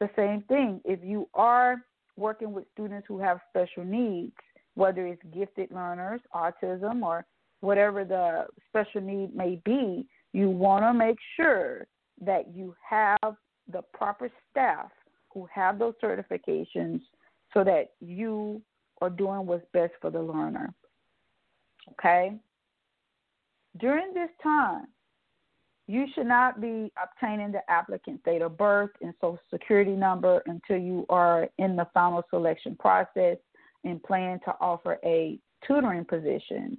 The 0.00 0.08
same 0.16 0.42
thing, 0.42 0.80
if 0.84 1.00
you 1.02 1.28
are 1.34 1.84
working 2.16 2.52
with 2.52 2.64
students 2.72 3.06
who 3.06 3.18
have 3.18 3.40
special 3.50 3.84
needs, 3.84 4.32
whether 4.74 5.06
it's 5.06 5.22
gifted 5.34 5.70
learners, 5.70 6.20
autism, 6.34 7.02
or 7.02 7.26
whatever 7.60 8.04
the 8.04 8.46
special 8.68 9.00
need 9.00 9.34
may 9.34 9.60
be, 9.64 10.06
you 10.32 10.48
want 10.48 10.84
to 10.84 10.94
make 10.94 11.18
sure 11.36 11.86
that 12.20 12.54
you 12.54 12.74
have 12.88 13.36
the 13.70 13.82
proper 13.92 14.30
staff 14.50 14.90
who 15.32 15.46
have 15.52 15.78
those 15.78 15.94
certifications 16.02 17.00
so 17.54 17.64
that 17.64 17.90
you 18.00 18.62
are 19.00 19.10
doing 19.10 19.46
what's 19.46 19.64
best 19.72 19.92
for 20.00 20.10
the 20.10 20.20
learner. 20.20 20.72
Okay? 21.92 22.32
During 23.78 24.12
this 24.12 24.30
time, 24.42 24.86
you 25.86 26.06
should 26.14 26.26
not 26.26 26.60
be 26.60 26.92
obtaining 27.02 27.50
the 27.50 27.62
applicant's 27.70 28.22
date 28.24 28.42
of 28.42 28.58
birth 28.58 28.90
and 29.00 29.14
social 29.20 29.40
security 29.50 29.92
number 29.92 30.42
until 30.46 30.76
you 30.76 31.06
are 31.08 31.48
in 31.58 31.76
the 31.76 31.86
final 31.94 32.22
selection 32.28 32.76
process 32.78 33.38
and 33.84 34.02
plan 34.02 34.38
to 34.44 34.54
offer 34.60 34.98
a 35.04 35.38
tutoring 35.66 36.04
position. 36.04 36.76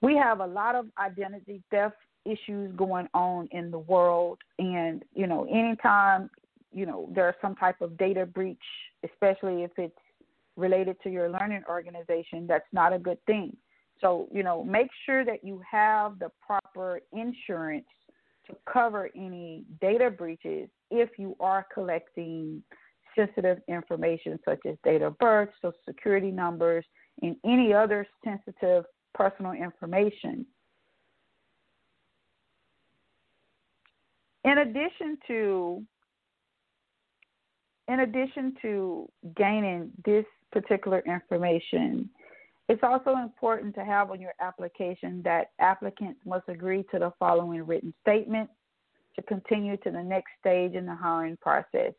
We 0.00 0.16
have 0.16 0.40
a 0.40 0.46
lot 0.46 0.74
of 0.74 0.86
identity 0.98 1.62
theft 1.70 1.96
issues 2.24 2.74
going 2.76 3.08
on 3.14 3.48
in 3.52 3.70
the 3.70 3.78
world 3.78 4.38
and 4.58 5.04
you 5.14 5.26
know 5.26 5.44
anytime 5.44 6.30
you 6.72 6.86
know 6.86 7.08
there's 7.14 7.34
some 7.42 7.54
type 7.54 7.80
of 7.80 7.96
data 7.98 8.24
breach 8.24 8.58
especially 9.04 9.62
if 9.62 9.70
it's 9.76 9.94
related 10.56 10.96
to 11.02 11.10
your 11.10 11.28
learning 11.28 11.62
organization 11.68 12.46
that's 12.46 12.64
not 12.72 12.92
a 12.92 12.98
good 12.98 13.18
thing 13.26 13.56
so, 14.00 14.28
you 14.32 14.42
know, 14.42 14.62
make 14.62 14.88
sure 15.06 15.24
that 15.24 15.44
you 15.44 15.62
have 15.70 16.18
the 16.18 16.30
proper 16.44 17.00
insurance 17.12 17.86
to 18.46 18.56
cover 18.70 19.08
any 19.16 19.64
data 19.80 20.10
breaches 20.10 20.68
if 20.90 21.10
you 21.18 21.34
are 21.40 21.66
collecting 21.72 22.62
sensitive 23.16 23.58
information 23.68 24.38
such 24.44 24.58
as 24.66 24.76
date 24.84 25.00
of 25.02 25.16
birth, 25.18 25.48
social 25.62 25.78
security 25.88 26.30
numbers, 26.30 26.84
and 27.22 27.36
any 27.46 27.72
other 27.72 28.06
sensitive 28.24 28.84
personal 29.14 29.52
information. 29.52 30.44
In 34.44 34.58
addition 34.58 35.18
to 35.26 35.82
in 37.88 38.00
addition 38.00 38.54
to 38.62 39.08
gaining 39.36 39.90
this 40.04 40.24
particular 40.52 41.02
information, 41.06 42.08
it's 42.68 42.82
also 42.82 43.16
important 43.16 43.74
to 43.74 43.84
have 43.84 44.10
on 44.10 44.20
your 44.20 44.32
application 44.40 45.20
that 45.24 45.50
applicants 45.58 46.20
must 46.24 46.48
agree 46.48 46.82
to 46.92 46.98
the 46.98 47.12
following 47.18 47.62
written 47.66 47.92
statement 48.00 48.48
to 49.16 49.22
continue 49.22 49.76
to 49.78 49.90
the 49.90 50.02
next 50.02 50.30
stage 50.40 50.72
in 50.72 50.86
the 50.86 50.94
hiring 50.94 51.36
process. 51.36 51.92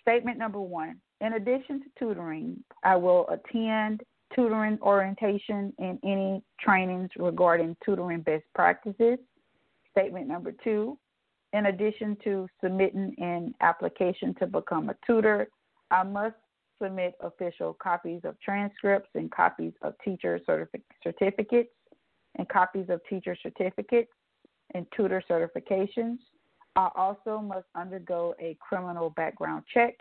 Statement 0.00 0.38
number 0.38 0.60
one 0.60 1.00
In 1.20 1.34
addition 1.34 1.80
to 1.80 1.86
tutoring, 1.98 2.62
I 2.82 2.96
will 2.96 3.28
attend 3.28 4.02
tutoring 4.34 4.78
orientation 4.80 5.72
and 5.78 5.98
any 6.02 6.42
trainings 6.58 7.10
regarding 7.16 7.76
tutoring 7.84 8.20
best 8.22 8.44
practices. 8.54 9.18
Statement 9.92 10.26
number 10.26 10.54
two 10.64 10.98
In 11.52 11.66
addition 11.66 12.16
to 12.24 12.46
submitting 12.62 13.14
an 13.18 13.54
application 13.60 14.34
to 14.36 14.46
become 14.46 14.88
a 14.88 14.96
tutor, 15.06 15.48
I 15.90 16.02
must 16.02 16.36
submit 16.82 17.14
official 17.20 17.74
copies 17.74 18.22
of 18.24 18.40
transcripts 18.40 19.10
and 19.14 19.30
copies 19.30 19.72
of 19.82 19.94
teacher 20.04 20.40
certific- 20.48 20.82
certificates 21.02 21.70
and 22.36 22.48
copies 22.48 22.86
of 22.88 23.00
teacher 23.08 23.36
certificates 23.42 24.10
and 24.74 24.86
tutor 24.96 25.22
certifications. 25.30 26.16
I 26.74 26.88
also 26.96 27.38
must 27.38 27.66
undergo 27.74 28.34
a 28.40 28.56
criminal 28.66 29.10
background 29.10 29.64
check 29.72 29.94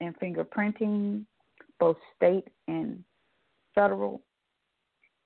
and 0.00 0.14
fingerprinting, 0.18 1.24
both 1.80 1.96
state 2.16 2.44
and 2.68 3.02
federal, 3.74 4.20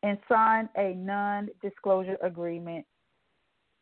and 0.04 0.18
sign 0.28 0.68
a 0.76 0.94
non 0.94 1.48
disclosure 1.60 2.16
agreement. 2.22 2.86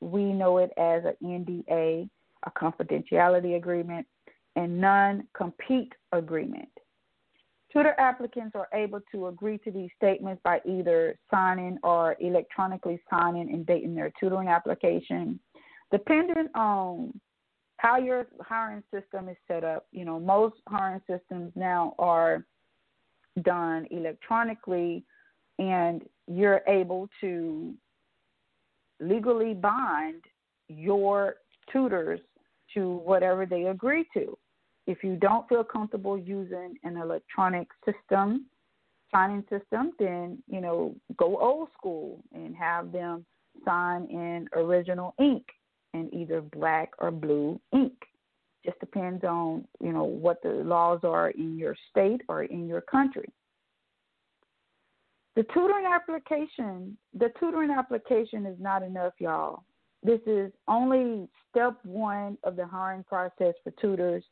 We 0.00 0.32
know 0.32 0.58
it 0.58 0.70
as 0.76 1.02
an 1.04 1.14
NDA, 1.22 2.08
a 2.44 2.50
confidentiality 2.52 3.56
agreement, 3.56 4.06
and 4.56 4.80
non 4.80 5.26
compete 5.34 5.92
agreement. 6.12 6.68
Tutor 7.72 7.94
applicants 7.98 8.56
are 8.56 8.68
able 8.74 9.00
to 9.12 9.28
agree 9.28 9.58
to 9.58 9.70
these 9.70 9.90
statements 9.96 10.40
by 10.42 10.60
either 10.64 11.16
signing 11.30 11.78
or 11.84 12.16
electronically 12.18 13.00
signing 13.08 13.52
and 13.52 13.64
dating 13.64 13.94
their 13.94 14.12
tutoring 14.18 14.48
application. 14.48 15.38
Depending 15.92 16.48
on 16.54 17.20
how 17.76 17.96
your 17.98 18.26
hiring 18.40 18.82
system 18.92 19.28
is 19.28 19.36
set 19.46 19.62
up, 19.62 19.86
you 19.92 20.04
know, 20.04 20.18
most 20.18 20.56
hiring 20.68 21.00
systems 21.08 21.52
now 21.54 21.94
are 21.98 22.44
done 23.42 23.86
electronically 23.90 25.04
and 25.58 26.02
you're 26.26 26.62
able 26.66 27.08
to 27.20 27.74
legally 29.00 29.54
bind 29.54 30.22
your 30.68 31.36
tutors 31.72 32.20
to 32.74 32.96
whatever 33.04 33.46
they 33.46 33.64
agree 33.64 34.06
to. 34.14 34.36
If 34.86 35.02
you 35.02 35.16
don't 35.16 35.48
feel 35.48 35.64
comfortable 35.64 36.18
using 36.18 36.74
an 36.84 36.96
electronic 36.96 37.68
system, 37.84 38.46
signing 39.12 39.44
system, 39.50 39.92
then 39.98 40.42
you 40.48 40.60
know 40.60 40.94
go 41.16 41.38
old 41.38 41.68
school 41.76 42.22
and 42.32 42.54
have 42.56 42.92
them 42.92 43.24
sign 43.64 44.04
in 44.10 44.48
original 44.54 45.14
ink 45.20 45.44
in 45.94 46.12
either 46.14 46.40
black 46.40 46.90
or 46.98 47.10
blue 47.10 47.60
ink. 47.72 47.92
Just 48.64 48.78
depends 48.80 49.24
on 49.24 49.66
you 49.80 49.92
know 49.92 50.04
what 50.04 50.42
the 50.42 50.50
laws 50.50 51.00
are 51.02 51.30
in 51.30 51.58
your 51.58 51.76
state 51.90 52.20
or 52.28 52.44
in 52.44 52.66
your 52.66 52.80
country. 52.82 53.28
The 55.36 55.44
tutoring 55.54 55.86
application, 55.86 56.96
the 57.14 57.30
tutoring 57.38 57.70
application 57.70 58.46
is 58.46 58.56
not 58.58 58.82
enough, 58.82 59.12
y'all. 59.18 59.64
This 60.02 60.20
is 60.26 60.50
only 60.66 61.28
step 61.50 61.78
one 61.84 62.38
of 62.42 62.56
the 62.56 62.66
hiring 62.66 63.04
process 63.04 63.54
for 63.62 63.70
tutors 63.80 64.24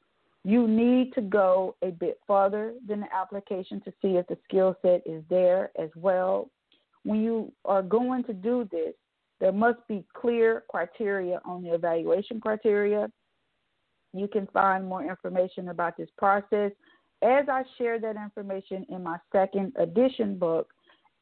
You 0.44 0.66
need 0.66 1.12
to 1.14 1.20
go 1.20 1.76
a 1.82 1.90
bit 1.90 2.20
further 2.26 2.74
than 2.86 3.00
the 3.00 3.14
application 3.14 3.80
to 3.82 3.92
see 4.00 4.16
if 4.16 4.26
the 4.28 4.38
skill 4.44 4.76
set 4.82 5.02
is 5.04 5.22
there 5.28 5.70
as 5.78 5.90
well. 5.96 6.50
When 7.02 7.20
you 7.20 7.52
are 7.64 7.82
going 7.82 8.24
to 8.24 8.32
do 8.32 8.68
this, 8.70 8.94
there 9.40 9.52
must 9.52 9.78
be 9.88 10.04
clear 10.14 10.64
criteria 10.68 11.40
on 11.44 11.62
the 11.62 11.74
evaluation 11.74 12.40
criteria. 12.40 13.10
You 14.14 14.26
can 14.26 14.46
find 14.52 14.86
more 14.86 15.04
information 15.04 15.68
about 15.68 15.96
this 15.96 16.08
process 16.16 16.72
as 17.22 17.48
I 17.48 17.64
share 17.76 17.98
that 18.00 18.16
information 18.16 18.86
in 18.88 19.02
my 19.02 19.18
second 19.32 19.72
edition 19.76 20.38
book, 20.38 20.68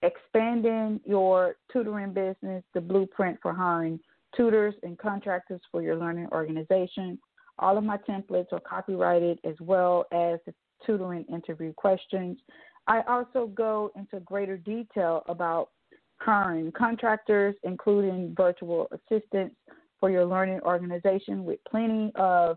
Expanding 0.02 1.00
Your 1.04 1.56
Tutoring 1.72 2.12
Business 2.12 2.62
The 2.74 2.80
Blueprint 2.80 3.38
for 3.42 3.52
Hiring 3.52 3.98
Tutors 4.36 4.74
and 4.82 4.98
Contractors 4.98 5.60
for 5.70 5.82
Your 5.82 5.96
Learning 5.96 6.28
Organization. 6.32 7.18
All 7.58 7.78
of 7.78 7.84
my 7.84 7.96
templates 7.98 8.52
are 8.52 8.60
copyrighted 8.60 9.38
as 9.44 9.54
well 9.60 10.06
as 10.12 10.38
the 10.46 10.54
tutoring 10.84 11.24
interview 11.32 11.72
questions. 11.72 12.38
I 12.86 13.02
also 13.08 13.46
go 13.46 13.90
into 13.96 14.20
greater 14.20 14.56
detail 14.58 15.22
about 15.28 15.70
hiring 16.18 16.72
contractors, 16.72 17.54
including 17.64 18.34
virtual 18.36 18.88
assistants 18.92 19.56
for 19.98 20.10
your 20.10 20.26
learning 20.26 20.60
organization 20.60 21.44
with 21.44 21.58
plenty 21.68 22.12
of 22.16 22.56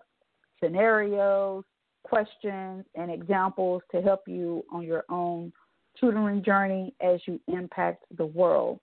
scenarios, 0.62 1.64
questions, 2.04 2.86
and 2.96 3.10
examples 3.10 3.82
to 3.92 4.02
help 4.02 4.22
you 4.28 4.64
on 4.72 4.84
your 4.84 5.06
own 5.10 5.52
tutoring 6.00 6.44
journey 6.44 6.94
as 7.02 7.20
you 7.26 7.40
impact 7.48 8.06
the 8.18 8.26
world. 8.26 8.80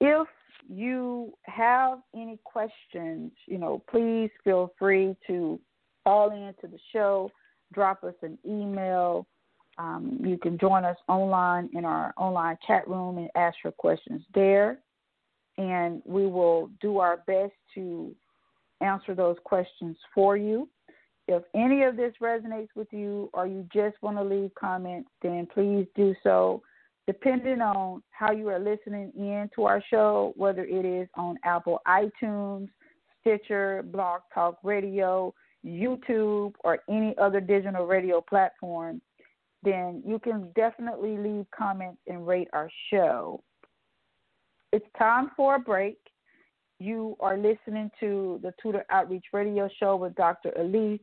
If 0.00 0.26
you 0.68 1.32
have 1.44 1.98
any 2.14 2.38
questions, 2.44 3.32
you 3.46 3.58
know, 3.58 3.82
please 3.90 4.30
feel 4.44 4.72
free 4.78 5.16
to 5.26 5.60
call 6.04 6.30
into 6.30 6.66
the 6.66 6.78
show, 6.92 7.30
drop 7.72 8.02
us 8.04 8.14
an 8.22 8.38
email. 8.46 9.26
Um, 9.78 10.18
you 10.22 10.36
can 10.36 10.58
join 10.58 10.84
us 10.84 10.96
online 11.08 11.70
in 11.72 11.84
our 11.84 12.12
online 12.16 12.58
chat 12.66 12.86
room 12.86 13.18
and 13.18 13.28
ask 13.36 13.56
your 13.64 13.72
questions 13.72 14.22
there. 14.34 14.78
And 15.58 16.02
we 16.04 16.26
will 16.26 16.70
do 16.80 16.98
our 16.98 17.18
best 17.26 17.52
to 17.74 18.14
answer 18.80 19.14
those 19.14 19.36
questions 19.44 19.96
for 20.14 20.36
you. 20.36 20.68
If 21.28 21.42
any 21.54 21.84
of 21.84 21.96
this 21.96 22.14
resonates 22.20 22.68
with 22.74 22.88
you 22.90 23.30
or 23.32 23.46
you 23.46 23.66
just 23.72 23.96
want 24.02 24.16
to 24.16 24.24
leave 24.24 24.54
comments, 24.54 25.08
then 25.22 25.46
please 25.52 25.86
do 25.94 26.14
so. 26.22 26.62
Depending 27.06 27.60
on 27.60 28.02
how 28.10 28.32
you 28.32 28.48
are 28.48 28.58
listening 28.58 29.12
in 29.16 29.50
to 29.54 29.64
our 29.64 29.82
show, 29.90 30.32
whether 30.36 30.64
it 30.64 30.84
is 30.84 31.08
on 31.14 31.36
Apple 31.44 31.80
iTunes, 31.86 32.68
Stitcher, 33.20 33.82
Blog 33.84 34.22
Talk 34.32 34.58
Radio, 34.62 35.34
YouTube, 35.64 36.54
or 36.64 36.80
any 36.88 37.14
other 37.18 37.40
digital 37.40 37.86
radio 37.86 38.20
platform, 38.20 39.00
then 39.62 40.02
you 40.04 40.18
can 40.18 40.50
definitely 40.54 41.16
leave 41.16 41.46
comments 41.56 42.00
and 42.08 42.26
rate 42.26 42.48
our 42.52 42.68
show. 42.90 43.42
It's 44.72 44.86
time 44.98 45.30
for 45.36 45.56
a 45.56 45.60
break. 45.60 45.98
You 46.80 47.16
are 47.20 47.36
listening 47.36 47.90
to 48.00 48.40
the 48.42 48.52
Tutor 48.60 48.84
Outreach 48.90 49.26
Radio 49.32 49.68
Show 49.78 49.96
with 49.96 50.14
Dr. 50.16 50.50
Alise. 50.58 50.98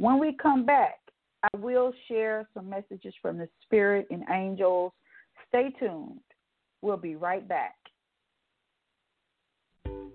When 0.00 0.18
we 0.18 0.32
come 0.32 0.64
back, 0.64 0.98
I 1.42 1.58
will 1.58 1.92
share 2.08 2.48
some 2.54 2.70
messages 2.70 3.12
from 3.20 3.36
the 3.36 3.46
Spirit 3.62 4.06
and 4.10 4.24
angels. 4.32 4.92
Stay 5.48 5.74
tuned. 5.78 6.20
We'll 6.80 6.96
be 6.96 7.16
right 7.16 7.46
back. 7.46 7.74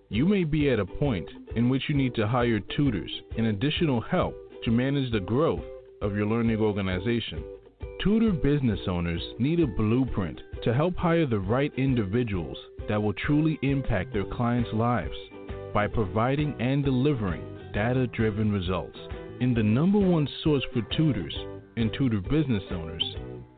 You 0.10 0.26
may 0.26 0.44
be 0.44 0.72
at 0.72 0.80
a 0.80 0.88
point 0.88 1.30
in 1.56 1.70
which 1.70 1.84
you 1.88 1.94
need 1.94 2.16
to 2.16 2.28
hire 2.28 2.60
tutors 2.76 3.12
and 3.38 3.46
additional 3.46 4.02
help 4.02 4.34
to 4.64 4.72
manage 4.72 5.12
the 5.12 5.20
growth 5.20 5.64
of 6.02 6.16
your 6.16 6.26
learning 6.26 6.62
organization. 6.62 7.44
Tutor 8.04 8.32
business 8.32 8.80
owners 8.88 9.22
need 9.38 9.60
a 9.60 9.68
blueprint 9.68 10.42
to 10.64 10.74
help 10.74 10.96
hire 10.96 11.28
the 11.28 11.38
right 11.38 11.72
individuals 11.78 12.58
that 12.90 13.00
will 13.02 13.14
truly 13.14 13.60
impact 13.62 14.14
their 14.14 14.26
clients' 14.26 14.74
lives 14.74 15.14
by 15.76 15.86
providing 15.86 16.56
and 16.60 16.84
delivering 16.84 17.44
data 17.72 18.08
driven 18.08 18.52
results. 18.52 18.98
In 19.42 19.54
the 19.54 19.64
number 19.64 20.00
one 20.00 20.30
source 20.44 20.64
for 20.74 20.82
tutors 20.96 21.36
and 21.76 21.92
tutor 21.94 22.22
business 22.22 22.64
owners, 22.72 23.04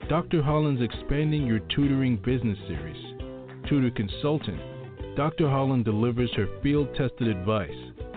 Dr. 0.09 0.41
Holland's 0.41 0.81
Expanding 0.81 1.45
Your 1.45 1.59
Tutoring 1.59 2.17
Business 2.17 2.57
Series. 2.67 3.13
Tutor 3.69 3.91
Consultant, 3.91 4.59
Dr. 5.15 5.47
Holland 5.47 5.85
delivers 5.85 6.33
her 6.35 6.47
field 6.63 6.87
tested 6.95 7.27
advice 7.27 7.69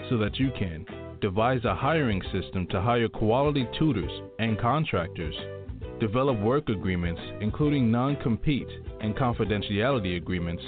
so 0.09 0.16
that 0.16 0.38
you 0.38 0.51
can 0.59 0.87
devise 1.20 1.62
a 1.66 1.75
hiring 1.75 2.23
system 2.33 2.66
to 2.68 2.81
hire 2.81 3.09
quality 3.09 3.68
tutors 3.79 4.11
and 4.38 4.59
contractors, 4.59 5.35
develop 6.01 6.40
work 6.40 6.70
agreements, 6.70 7.20
including 7.42 7.90
non 7.90 8.16
compete 8.16 8.68
and 9.03 9.14
confidentiality 9.14 10.16
agreements 10.16 10.62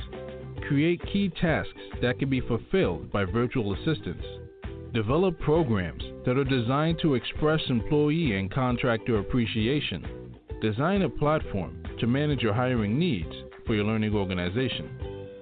create 0.69 1.01
key 1.13 1.31
tasks 1.41 1.73
that 2.01 2.19
can 2.19 2.29
be 2.29 2.41
fulfilled 2.41 3.11
by 3.11 3.25
virtual 3.25 3.73
assistants. 3.75 4.25
Develop 4.93 5.41
programs 5.41 6.03
that 6.27 6.37
are 6.37 6.45
designed 6.45 6.99
to 7.01 7.15
express 7.15 7.61
employee 7.71 8.37
and 8.37 8.51
contractor 8.53 9.21
appreciation. 9.21 10.37
Design 10.61 11.01
a 11.01 11.09
platform 11.09 11.83
to 11.99 12.07
manage 12.07 12.43
your 12.43 12.53
hiring 12.53 12.99
needs 12.99 13.33
for 13.67 13.75
your 13.75 13.85
learning 13.85 14.15
organization. 14.15 14.91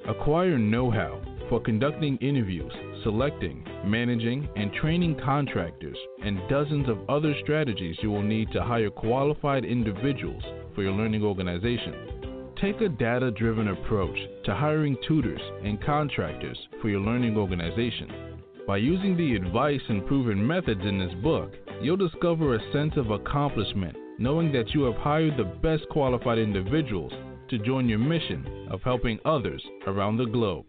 Acquire 0.06 0.56
know 0.56 0.88
how 0.88 1.20
for 1.48 1.60
conducting 1.60 2.16
interviews, 2.18 2.72
selecting, 3.02 3.66
managing, 3.84 4.48
and 4.54 4.72
training 4.74 5.18
contractors, 5.24 5.98
and 6.22 6.38
dozens 6.48 6.88
of 6.88 7.10
other 7.10 7.34
strategies 7.42 7.96
you 8.04 8.10
will 8.12 8.22
need 8.22 8.52
to 8.52 8.62
hire 8.62 8.88
qualified 8.88 9.64
individuals 9.64 10.44
for 10.76 10.84
your 10.84 10.92
learning 10.92 11.24
organization. 11.24 12.52
Take 12.60 12.80
a 12.82 12.88
data 12.88 13.32
driven 13.32 13.66
approach 13.66 14.16
to 14.44 14.54
hiring 14.54 14.96
tutors 15.08 15.42
and 15.64 15.82
contractors 15.82 16.58
for 16.80 16.88
your 16.88 17.00
learning 17.00 17.36
organization. 17.36 18.29
By 18.66 18.76
using 18.76 19.16
the 19.16 19.34
advice 19.34 19.80
and 19.88 20.06
proven 20.06 20.46
methods 20.46 20.82
in 20.84 20.98
this 20.98 21.14
book, 21.22 21.52
you'll 21.82 21.96
discover 21.96 22.54
a 22.54 22.72
sense 22.72 22.94
of 22.96 23.10
accomplishment 23.10 23.96
knowing 24.18 24.52
that 24.52 24.74
you 24.74 24.82
have 24.82 24.96
hired 24.96 25.36
the 25.36 25.44
best 25.44 25.88
qualified 25.90 26.38
individuals 26.38 27.12
to 27.48 27.58
join 27.58 27.88
your 27.88 27.98
mission 27.98 28.68
of 28.70 28.82
helping 28.82 29.18
others 29.24 29.62
around 29.86 30.16
the 30.16 30.26
globe. 30.26 30.66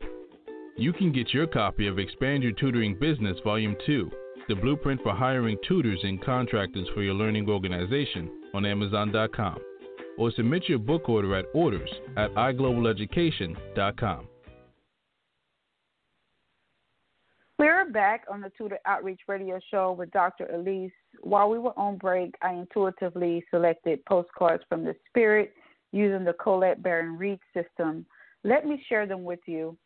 You 0.77 0.93
can 0.93 1.11
get 1.11 1.33
your 1.33 1.47
copy 1.47 1.87
of 1.87 1.99
Expand 1.99 2.43
Your 2.43 2.53
Tutoring 2.53 2.97
Business 2.99 3.37
Volume 3.43 3.75
2, 3.85 4.09
the 4.47 4.55
blueprint 4.55 5.01
for 5.03 5.13
hiring 5.13 5.57
tutors 5.67 5.99
and 6.03 6.23
contractors 6.23 6.87
for 6.93 7.03
your 7.03 7.13
learning 7.13 7.49
organization, 7.49 8.31
on 8.53 8.65
Amazon.com 8.65 9.59
or 10.17 10.31
submit 10.31 10.67
your 10.67 10.79
book 10.79 11.09
order 11.09 11.35
at 11.35 11.45
orders 11.53 11.89
at 12.17 12.31
iglobaleducation.com. 12.35 14.27
back 17.91 18.25
on 18.29 18.41
the 18.41 18.51
Tutor 18.57 18.79
Outreach 18.85 19.21
Radio 19.27 19.59
Show 19.69 19.91
with 19.91 20.11
Dr. 20.11 20.47
Alise. 20.53 20.91
While 21.21 21.49
we 21.49 21.59
were 21.59 21.77
on 21.77 21.97
break, 21.97 22.35
I 22.41 22.53
intuitively 22.53 23.45
selected 23.51 24.03
postcards 24.05 24.63
from 24.69 24.83
the 24.83 24.95
Spirit 25.09 25.53
using 25.91 26.23
the 26.23 26.33
Colette 26.33 26.81
Baron-Reid 26.81 27.39
system. 27.53 28.05
Let 28.43 28.65
me 28.65 28.83
share 28.87 29.05
them 29.05 29.23
with 29.23 29.39
you. 29.45 29.77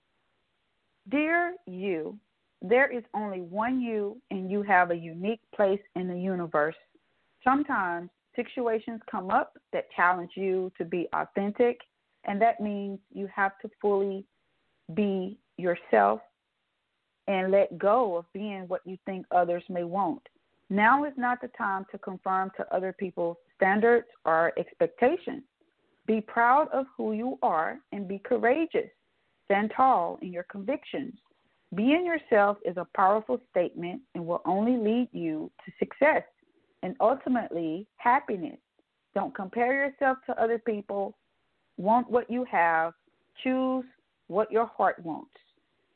Dear 1.10 1.56
you, 1.65 2.18
there 2.62 2.91
is 2.91 3.04
only 3.13 3.41
one 3.41 3.82
you, 3.82 4.22
and 4.32 4.50
you 4.50 4.62
have 4.63 4.91
a 4.91 4.96
unique 4.96 5.41
place 5.56 5.82
in 5.96 6.08
the 6.08 6.18
universe. 6.18 6.76
Sometimes 7.44 8.10
situations 8.36 9.02
come 9.10 9.30
up 9.30 9.58
that 9.74 9.88
challenge 9.96 10.32
you 10.36 10.72
to 10.78 10.86
be 10.86 11.08
authentic, 11.13 11.80
and 12.24 12.41
that 12.41 12.60
means 12.60 13.00
you 13.13 13.28
have 13.36 13.58
to 13.60 13.70
fully 13.82 14.26
be 14.94 15.38
yourself 15.58 16.22
and 17.27 17.51
let 17.51 17.77
go 17.77 18.17
of 18.17 18.25
being 18.33 18.67
what 18.67 18.81
you 18.85 18.97
think 19.05 19.25
others 19.31 19.63
may 19.69 19.83
want. 19.83 20.21
Now 20.69 21.05
is 21.05 21.13
not 21.17 21.41
the 21.41 21.49
time 21.57 21.85
to 21.91 21.97
conform 21.97 22.51
to 22.57 22.75
other 22.75 22.93
people's 22.93 23.38
standards 23.55 24.07
or 24.25 24.51
expectations. 24.57 25.43
Be 26.07 26.21
proud 26.21 26.67
of 26.71 26.85
who 26.95 27.13
you 27.13 27.38
are 27.41 27.79
and 27.91 28.07
be 28.07 28.19
courageous. 28.19 28.89
Stand 29.45 29.71
tall 29.75 30.19
in 30.21 30.31
your 30.31 30.43
convictions. 30.43 31.13
Being 31.73 32.05
yourself 32.05 32.57
is 32.65 32.77
a 32.77 32.88
powerful 32.95 33.39
statement 33.51 34.01
and 34.13 34.25
will 34.25 34.41
only 34.45 34.77
lead 34.77 35.09
you 35.11 35.51
to 35.65 35.71
success 35.79 36.23
and 36.83 36.95
ultimately 36.99 37.88
happiness. 37.97 38.57
Don't 39.13 39.33
compare 39.33 39.73
yourself 39.73 40.17
to 40.27 40.41
other 40.41 40.59
people. 40.59 41.17
Want 41.77 42.09
what 42.09 42.29
you 42.29 42.45
have. 42.45 42.93
Choose 43.43 43.85
what 44.27 44.51
your 44.51 44.67
heart 44.67 45.03
wants. 45.03 45.31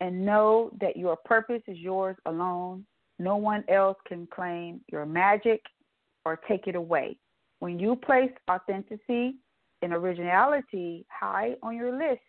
And 0.02 0.26
know 0.26 0.72
that 0.80 0.96
your 0.96 1.18
purpose 1.18 1.62
is 1.68 1.78
yours 1.78 2.16
alone. 2.26 2.86
No 3.18 3.36
one 3.36 3.64
else 3.68 3.98
can 4.08 4.28
claim 4.28 4.80
your 4.92 5.06
magic 5.06 5.62
or 6.26 6.40
take 6.48 6.68
it 6.68 6.76
away. 6.76 7.18
When 7.60 7.78
you 7.78 7.96
place 7.96 8.32
authenticity 8.50 9.36
and 9.82 9.94
originality 9.94 11.06
high 11.10 11.56
on 11.62 11.76
your 11.76 11.98
list, 11.98 12.22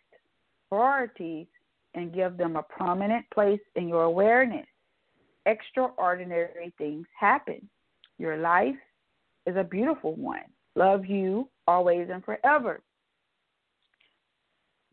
priorities, 0.69 1.47
and 1.93 2.13
give 2.13 2.37
them 2.37 2.55
a 2.55 2.63
prominent 2.63 3.25
place 3.33 3.59
in 3.75 3.87
your 3.87 4.03
awareness, 4.03 4.67
extraordinary 5.45 6.73
things 6.77 7.05
happen. 7.17 7.69
Your 8.17 8.37
life 8.37 8.75
is 9.45 9.55
a 9.55 9.63
beautiful 9.63 10.15
one. 10.15 10.43
Love 10.75 11.05
you 11.05 11.49
always 11.67 12.07
and 12.11 12.23
forever. 12.23 12.81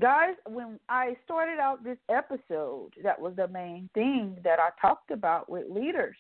Guys, 0.01 0.35
when 0.49 0.79
I 0.89 1.17
started 1.25 1.59
out 1.59 1.83
this 1.83 1.99
episode, 2.09 2.91
that 3.03 3.21
was 3.21 3.35
the 3.35 3.49
main 3.49 3.91
thing 3.95 4.37
that 4.45 4.61
I 4.61 4.71
talked 4.81 5.11
about 5.11 5.51
with 5.51 5.65
leaders. 5.69 6.17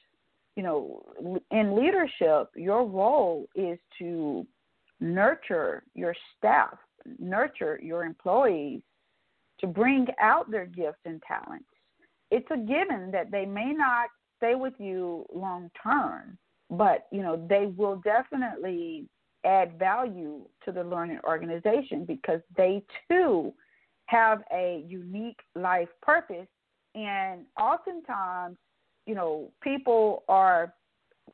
You 0.56 0.64
know, 0.64 1.40
in 1.52 1.76
leadership, 1.76 2.50
your 2.56 2.84
role 2.84 3.46
is 3.54 3.78
to 4.00 4.44
nurture 4.98 5.84
your 5.94 6.14
staff, 6.36 6.76
nurture 7.20 7.78
your 7.80 8.04
employees, 8.04 8.82
to 9.60 9.68
bring 9.68 10.08
out 10.20 10.50
their 10.50 10.66
gifts 10.66 10.98
and 11.04 11.22
talents. 11.22 11.68
It's 12.32 12.48
a 12.50 12.56
given 12.56 13.12
that 13.12 13.30
they 13.30 13.46
may 13.46 13.72
not 13.72 14.08
stay 14.38 14.56
with 14.56 14.74
you 14.78 15.24
long 15.32 15.70
term, 15.80 16.36
but 16.68 17.06
you 17.12 17.22
know 17.22 17.46
they 17.48 17.66
will 17.76 18.02
definitely 18.04 19.06
add 19.44 19.78
value 19.78 20.40
to 20.64 20.72
the 20.72 20.82
learning 20.82 21.20
organization 21.24 22.04
because 22.04 22.40
they 22.56 22.82
too 23.08 23.52
have 24.08 24.42
a 24.52 24.84
unique 24.86 25.40
life 25.54 25.88
purpose. 26.02 26.48
And 26.94 27.42
oftentimes 27.60 28.56
you 29.06 29.14
know 29.14 29.50
people 29.62 30.24
are 30.28 30.74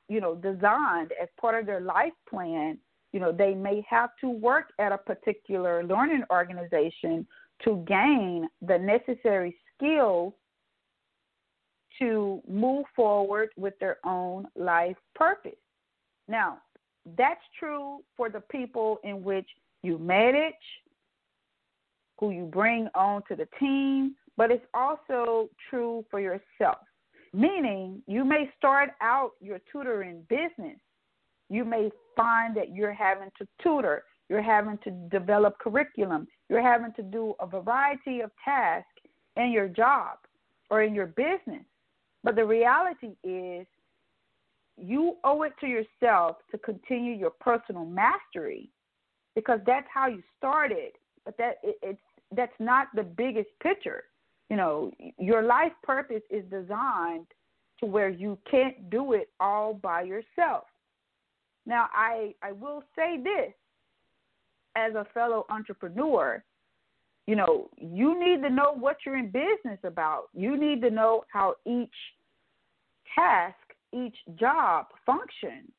you 0.09 0.21
know 0.21 0.35
designed 0.37 1.13
as 1.21 1.29
part 1.41 1.59
of 1.59 1.67
their 1.67 1.81
life 1.81 2.13
plan. 2.29 2.79
You 3.13 3.21
know 3.21 3.33
they 3.33 3.55
may 3.55 3.85
have 3.89 4.11
to 4.21 4.29
work 4.29 4.73
at 4.79 4.93
a 4.93 4.99
particular 4.99 5.85
learning 5.85 6.25
organization 6.31 7.27
to 7.65 7.85
gain 7.87 8.49
the 8.63 8.79
necessary 8.79 9.57
skills 9.75 10.35
to 12.01 12.43
move 12.49 12.85
forward 12.97 13.51
with 13.57 13.75
their 13.79 13.99
own 14.05 14.47
life 14.57 14.97
purpose. 15.15 15.53
Now 16.29 16.59
that's 17.17 17.43
true 17.59 17.99
for 18.17 18.31
the 18.31 18.41
people 18.41 18.99
in 19.05 19.23
which 19.23 19.49
you 19.83 19.99
manage 19.99 20.55
who 22.19 22.31
you 22.31 22.45
bring 22.45 22.89
onto 22.95 23.37
the 23.37 23.49
team, 23.59 24.15
but 24.37 24.51
it's 24.51 24.65
also 24.73 25.49
true 25.71 26.05
for 26.11 26.21
yourself. 26.21 26.79
Meaning, 27.33 28.03
you 28.07 28.25
may 28.25 28.51
start 28.57 28.91
out 29.01 29.33
your 29.41 29.59
tutoring 29.71 30.25
business. 30.29 30.79
You 31.51 31.65
may 31.65 31.91
find 32.17 32.57
that 32.57 32.75
you're 32.75 32.93
having 32.93 33.31
to 33.39 33.47
tutor, 33.63 34.05
you're 34.29 34.43
having 34.43 34.79
to 34.85 34.91
develop 35.11 35.59
curriculum, 35.59 36.29
you're 36.49 36.63
having 36.63 36.93
to 36.95 37.03
do 37.03 37.35
a 37.41 37.47
variety 37.47 38.21
of 38.21 38.31
tasks 38.45 38.89
in 39.37 39.51
your 39.51 39.69
job 39.69 40.19
or 40.71 40.83
in 40.83 40.95
your 40.95 41.07
business. 41.07 41.65
But 42.23 42.37
the 42.37 42.45
reality 42.45 43.17
is, 43.25 43.67
you 44.77 45.17
owe 45.23 45.43
it 45.43 45.53
to 45.61 45.67
yourself 45.67 46.37
to 46.51 46.59
continue 46.59 47.15
your 47.15 47.31
personal 47.31 47.85
mastery 47.85 48.71
because 49.37 49.61
that's 49.67 49.87
how 49.93 50.09
you 50.09 50.23
started 50.39 50.93
but 51.25 51.37
that 51.39 51.57
it, 51.63 51.77
it's 51.83 52.01
that's 52.37 52.53
not 52.59 52.89
the 52.95 53.03
biggest 53.03 53.49
picture. 53.63 54.05
You 54.51 54.57
know, 54.57 54.91
your 55.19 55.43
life 55.43 55.73
purpose 55.83 56.23
is 56.31 56.45
designed 56.51 57.27
to 57.81 57.87
where 57.87 58.09
you 58.09 58.39
can't 58.51 58.91
do 58.91 59.13
it 59.15 59.31
all 59.41 59.75
by 59.75 60.03
yourself. 60.03 60.65
Now, 61.67 61.89
I 61.93 62.35
I 62.43 62.53
will 62.53 62.83
say 62.95 63.19
this 63.23 63.53
as 64.77 64.95
a 64.95 65.07
fellow 65.15 65.47
entrepreneur, 65.51 66.43
you 67.27 67.37
know, 67.37 67.71
you 67.77 68.19
need 68.19 68.43
to 68.43 68.51
know 68.51 68.75
what 68.75 68.99
you're 69.05 69.17
in 69.17 69.31
business 69.31 69.79
about. 69.83 70.25
You 70.35 70.57
need 70.59 70.83
to 70.83 70.91
know 70.91 71.25
how 71.33 71.55
each 71.65 71.95
task, 73.15 73.57
each 73.93 74.17
job 74.39 74.87
functions 75.07 75.71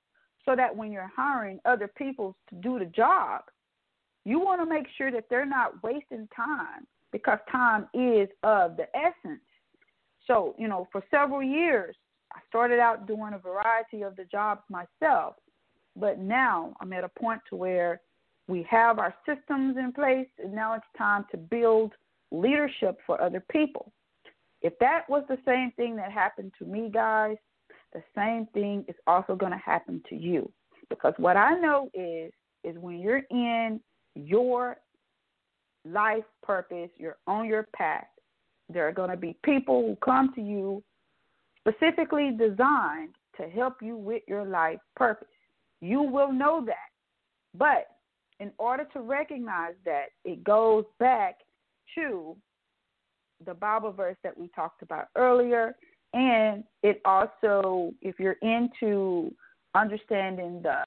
so 0.46 0.56
that 0.56 0.76
when 0.76 0.92
you're 0.92 1.12
hiring 1.16 1.60
other 1.66 1.88
people 1.88 2.36
to 2.50 2.56
do 2.56 2.80
the 2.80 2.86
job, 2.86 3.44
you 4.26 4.40
want 4.40 4.60
to 4.60 4.66
make 4.66 4.88
sure 4.98 5.12
that 5.12 5.26
they're 5.30 5.46
not 5.46 5.82
wasting 5.84 6.28
time 6.36 6.86
because 7.12 7.40
time 7.52 7.88
is 7.94 8.28
of 8.44 8.76
the 8.76 8.88
essence. 8.96 9.42
So, 10.28 10.56
you 10.58 10.68
know, 10.68 10.88
for 10.92 11.04
several 11.12 11.44
years, 11.44 11.96
I 12.34 12.40
started 12.50 12.80
out 12.80 13.08
doing 13.08 13.34
a 13.34 13.38
variety 13.38 14.02
of 14.02 14.16
the 14.16 14.26
jobs 14.26 14.62
myself, 14.70 15.36
but 15.96 16.20
now 16.20 16.76
I'm 16.82 16.92
at 16.92 17.04
a 17.04 17.10
point 17.10 17.42
to 17.50 17.56
where 17.56 18.02
we 18.48 18.68
have 18.70 19.00
our 19.00 19.14
systems 19.26 19.78
in 19.78 19.94
place, 19.94 20.28
and 20.44 20.54
now 20.54 20.74
it's 20.74 20.86
time 20.98 21.26
to 21.32 21.38
build 21.38 21.94
leadership 22.32 23.00
for 23.06 23.22
other 23.22 23.44
people. 23.52 23.92
If 24.62 24.74
that 24.80 25.04
was 25.08 25.24
the 25.30 25.38
same 25.46 25.72
thing 25.78 25.96
that 25.98 26.12
happened 26.12 26.52
to 26.60 26.66
me, 26.66 26.90
guys, 26.92 27.38
the 27.94 28.04
same 28.16 28.48
thing 28.54 28.84
is 28.88 28.96
also 29.08 29.36
going 29.36 29.52
to 29.52 29.58
happen 29.58 30.02
to 30.10 30.16
you. 30.16 30.52
Because 30.90 31.14
what 31.18 31.38
I 31.38 31.58
know 31.60 31.90
is 31.94 32.32
is 32.64 32.78
when 32.80 33.00
you're 33.00 33.24
in 33.30 33.80
your 34.16 34.78
life 35.86 36.24
purpose, 36.44 36.90
you're 36.98 37.18
on 37.28 37.46
your 37.46 37.68
path, 37.76 38.08
there 38.70 38.88
are 38.88 38.92
going 38.92 39.12
to 39.12 39.18
be 39.18 39.38
people 39.44 39.82
who 39.82 39.96
come 39.98 40.34
to 40.34 40.42
you 40.42 40.84
specifically 41.68 42.32
designed 42.32 43.16
to 43.38 43.48
help 43.50 43.82
you 43.82 43.96
with 43.96 44.24
your 44.28 44.46
life 44.46 44.80
purpose. 44.96 45.28
You 45.82 46.02
will 46.02 46.32
know 46.32 46.64
that. 46.66 46.90
But 47.58 47.88
in 48.40 48.52
order 48.58 48.88
to 48.94 49.02
recognize 49.02 49.76
that, 49.86 50.06
it 50.24 50.44
goes 50.44 50.86
back 51.00 51.40
to 51.96 52.36
the 53.46 53.54
Bible 53.54 53.92
verse 53.92 54.18
that 54.24 54.38
we 54.38 54.50
talked 54.50 54.82
about 54.82 55.08
earlier. 55.16 55.76
And 56.14 56.64
it 56.82 57.02
also, 57.06 57.94
if 58.02 58.20
you're 58.20 58.38
into 58.42 59.34
understanding 59.76 60.62
the 60.64 60.84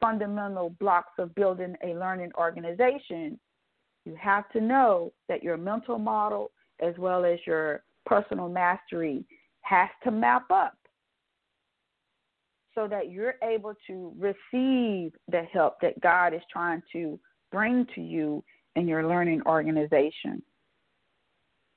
fundamental 0.00 0.70
blocks 0.80 1.12
of 1.18 1.34
building 1.34 1.74
a 1.82 1.94
learning 1.94 2.30
organization, 2.38 3.38
you 4.04 4.16
have 4.20 4.48
to 4.50 4.60
know 4.60 5.12
that 5.28 5.42
your 5.42 5.56
mental 5.56 5.98
model 5.98 6.50
as 6.80 6.94
well 6.98 7.24
as 7.24 7.38
your 7.46 7.82
personal 8.04 8.48
mastery 8.48 9.24
has 9.62 9.88
to 10.04 10.10
map 10.10 10.50
up 10.50 10.76
so 12.74 12.86
that 12.86 13.10
you're 13.10 13.34
able 13.42 13.74
to 13.86 14.12
receive 14.18 15.12
the 15.28 15.42
help 15.52 15.80
that 15.80 16.00
God 16.00 16.34
is 16.34 16.42
trying 16.52 16.82
to 16.92 17.18
bring 17.50 17.86
to 17.94 18.00
you 18.00 18.44
in 18.76 18.86
your 18.86 19.08
learning 19.08 19.42
organization. 19.46 20.42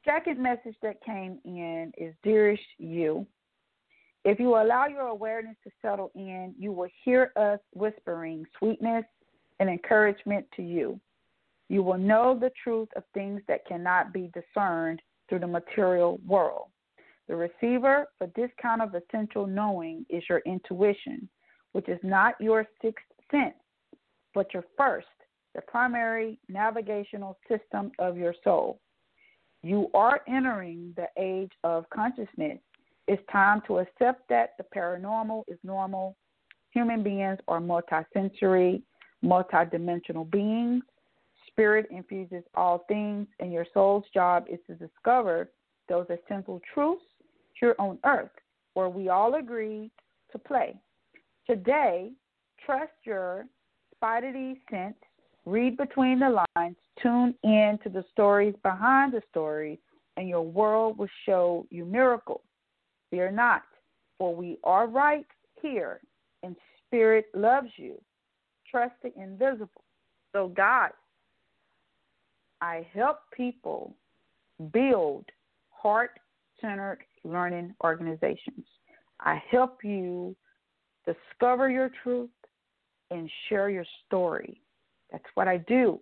Second 0.05 0.39
message 0.39 0.75
that 0.81 1.01
came 1.03 1.39
in 1.45 1.91
is 1.97 2.13
Dearest 2.23 2.63
You. 2.77 3.25
If 4.29 4.39
you 4.39 4.57
allow 4.57 4.85
your 4.85 5.07
awareness 5.07 5.55
to 5.63 5.71
settle 5.81 6.11
in, 6.13 6.53
you 6.55 6.71
will 6.71 6.89
hear 7.03 7.31
us 7.35 7.57
whispering 7.73 8.45
sweetness 8.59 9.03
and 9.59 9.67
encouragement 9.67 10.45
to 10.55 10.61
you. 10.61 10.99
You 11.67 11.81
will 11.81 11.97
know 11.97 12.37
the 12.39 12.51
truth 12.63 12.89
of 12.95 13.01
things 13.15 13.41
that 13.47 13.65
cannot 13.65 14.13
be 14.13 14.29
discerned 14.35 15.01
through 15.27 15.39
the 15.39 15.47
material 15.47 16.19
world. 16.27 16.67
The 17.27 17.35
receiver 17.35 18.05
for 18.19 18.27
this 18.35 18.51
kind 18.61 18.83
of 18.83 18.93
essential 18.93 19.47
knowing 19.47 20.05
is 20.11 20.21
your 20.29 20.43
intuition, 20.45 21.27
which 21.71 21.89
is 21.89 21.99
not 22.03 22.35
your 22.39 22.67
sixth 22.83 23.05
sense, 23.31 23.55
but 24.35 24.53
your 24.53 24.65
first, 24.77 25.07
the 25.55 25.61
primary 25.61 26.37
navigational 26.49 27.35
system 27.47 27.91
of 27.97 28.15
your 28.15 28.35
soul. 28.43 28.79
You 29.63 29.89
are 29.95 30.21
entering 30.27 30.93
the 30.95 31.07
age 31.17 31.51
of 31.63 31.89
consciousness 31.89 32.59
it's 33.09 33.23
time 33.31 33.63
to 33.65 33.79
accept 33.79 34.29
that 34.29 34.51
the 34.59 34.65
paranormal 34.75 35.43
is 35.47 35.57
normal. 35.63 36.15
Human 36.71 37.01
beings 37.01 37.39
are 37.47 37.59
multisensory, 37.59 38.83
multidimensional 39.25 40.29
beings. 40.29 40.83
Spirit 41.47 41.87
infuses 41.89 42.43
all 42.53 42.85
things, 42.87 43.25
and 43.39 43.51
your 43.51 43.65
soul's 43.73 44.03
job 44.13 44.45
is 44.47 44.59
to 44.67 44.75
discover 44.75 45.49
those 45.89 46.05
essential 46.11 46.61
truths 46.71 47.01
here 47.59 47.75
on 47.79 47.97
earth 48.05 48.29
where 48.75 48.89
we 48.89 49.09
all 49.09 49.33
agree 49.33 49.89
to 50.31 50.37
play. 50.37 50.75
Today, 51.47 52.11
trust 52.63 52.93
your 53.05 53.47
spidey 53.95 54.59
sense, 54.69 54.93
read 55.47 55.77
between 55.77 56.19
the 56.19 56.45
lines, 56.55 56.77
tune 57.01 57.33
in 57.43 57.79
to 57.81 57.89
the 57.89 58.05
stories 58.11 58.53
behind 58.61 59.13
the 59.13 59.23
stories, 59.31 59.79
and 60.15 60.29
your 60.29 60.43
world 60.43 60.99
will 60.99 61.09
show 61.25 61.65
you 61.71 61.85
miracles. 61.85 62.41
Fear 63.11 63.31
not, 63.31 63.63
for 64.17 64.35
we 64.35 64.57
are 64.63 64.87
right 64.87 65.25
here, 65.61 66.01
and 66.43 66.55
Spirit 66.85 67.25
loves 67.33 67.69
you. 67.77 67.99
Trust 68.69 68.93
the 69.03 69.11
invisible. 69.19 69.83
So, 70.33 70.49
God, 70.49 70.91
I 72.61 72.87
help 72.93 73.19
people 73.35 73.95
build 74.71 75.25
heart 75.69 76.19
centered 76.61 76.99
learning 77.23 77.73
organizations. 77.83 78.65
I 79.21 79.41
help 79.49 79.83
you 79.83 80.35
discover 81.05 81.69
your 81.69 81.89
truth 82.03 82.29
and 83.11 83.29
share 83.47 83.69
your 83.69 83.85
story. 84.05 84.61
That's 85.11 85.23
what 85.33 85.47
I 85.47 85.57
do. 85.57 85.99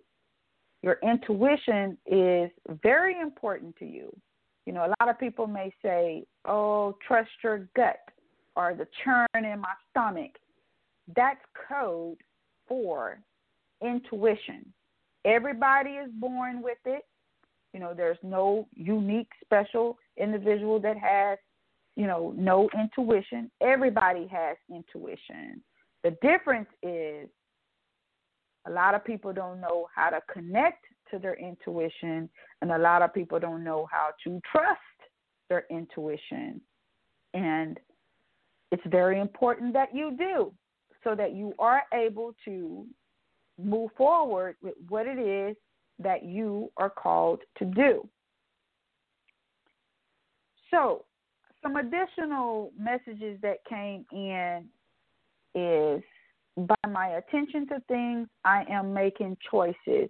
Your 0.82 0.98
intuition 1.02 1.96
is 2.06 2.50
very 2.82 3.18
important 3.20 3.76
to 3.76 3.86
you. 3.86 4.14
You 4.68 4.74
know, 4.74 4.84
a 4.84 4.92
lot 5.00 5.08
of 5.08 5.18
people 5.18 5.46
may 5.46 5.72
say, 5.82 6.26
oh, 6.44 6.94
trust 7.06 7.30
your 7.42 7.70
gut 7.74 8.00
or 8.54 8.74
the 8.74 8.86
churn 9.02 9.26
in 9.34 9.60
my 9.60 9.72
stomach. 9.88 10.32
that's 11.16 11.40
code 11.70 12.18
for 12.68 13.18
intuition. 13.82 14.70
Everybody 15.24 15.92
is 15.92 16.10
born 16.12 16.60
with 16.60 16.76
it. 16.84 17.06
You 17.72 17.80
know, 17.80 17.94
there's 17.96 18.18
no 18.22 18.68
unique, 18.74 19.30
special 19.42 19.96
individual 20.18 20.78
that 20.80 20.98
has, 20.98 21.38
you 21.96 22.06
know, 22.06 22.34
no 22.36 22.68
intuition. 22.78 23.50
Everybody 23.62 24.26
has 24.26 24.58
intuition. 24.68 25.62
The 26.04 26.10
difference 26.20 26.68
is 26.82 27.26
a 28.66 28.70
lot 28.70 28.94
of 28.94 29.02
people 29.02 29.32
don't 29.32 29.62
know 29.62 29.88
how 29.94 30.10
to 30.10 30.20
connect 30.30 30.84
to 31.10 31.18
their 31.18 31.34
intuition, 31.34 32.28
and 32.62 32.72
a 32.72 32.78
lot 32.78 33.02
of 33.02 33.12
people 33.12 33.38
don't 33.38 33.64
know 33.64 33.88
how 33.90 34.10
to 34.24 34.40
trust 34.50 34.80
their 35.48 35.64
intuition. 35.70 36.60
And 37.34 37.78
it's 38.70 38.82
very 38.86 39.20
important 39.20 39.72
that 39.74 39.94
you 39.94 40.14
do 40.16 40.52
so 41.04 41.14
that 41.14 41.34
you 41.34 41.54
are 41.58 41.82
able 41.94 42.34
to 42.44 42.86
move 43.62 43.90
forward 43.96 44.56
with 44.62 44.74
what 44.88 45.06
it 45.06 45.18
is 45.18 45.56
that 45.98 46.24
you 46.24 46.70
are 46.76 46.90
called 46.90 47.40
to 47.58 47.64
do. 47.64 48.08
So, 50.70 51.04
some 51.62 51.76
additional 51.76 52.72
messages 52.78 53.40
that 53.42 53.64
came 53.68 54.04
in 54.12 54.64
is 55.54 56.02
by 56.56 56.90
my 56.90 57.08
attention 57.18 57.66
to 57.68 57.80
things, 57.88 58.28
I 58.44 58.64
am 58.70 58.92
making 58.92 59.36
choices. 59.50 60.08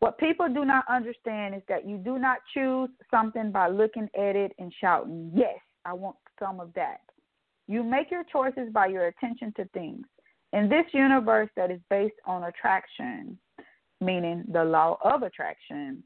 What 0.00 0.18
people 0.18 0.48
do 0.48 0.64
not 0.64 0.84
understand 0.88 1.54
is 1.54 1.62
that 1.68 1.86
you 1.88 1.96
do 1.96 2.18
not 2.18 2.38
choose 2.52 2.90
something 3.10 3.50
by 3.50 3.68
looking 3.68 4.08
at 4.14 4.36
it 4.36 4.52
and 4.58 4.72
shouting, 4.80 5.32
Yes, 5.34 5.58
I 5.84 5.94
want 5.94 6.16
some 6.38 6.60
of 6.60 6.72
that. 6.74 7.00
You 7.66 7.82
make 7.82 8.10
your 8.10 8.24
choices 8.24 8.72
by 8.72 8.86
your 8.86 9.06
attention 9.06 9.52
to 9.56 9.64
things. 9.66 10.06
In 10.52 10.68
this 10.68 10.86
universe 10.92 11.48
that 11.56 11.70
is 11.70 11.80
based 11.90 12.14
on 12.24 12.44
attraction, 12.44 13.38
meaning 14.00 14.44
the 14.52 14.64
law 14.64 14.98
of 15.02 15.22
attraction, 15.22 16.02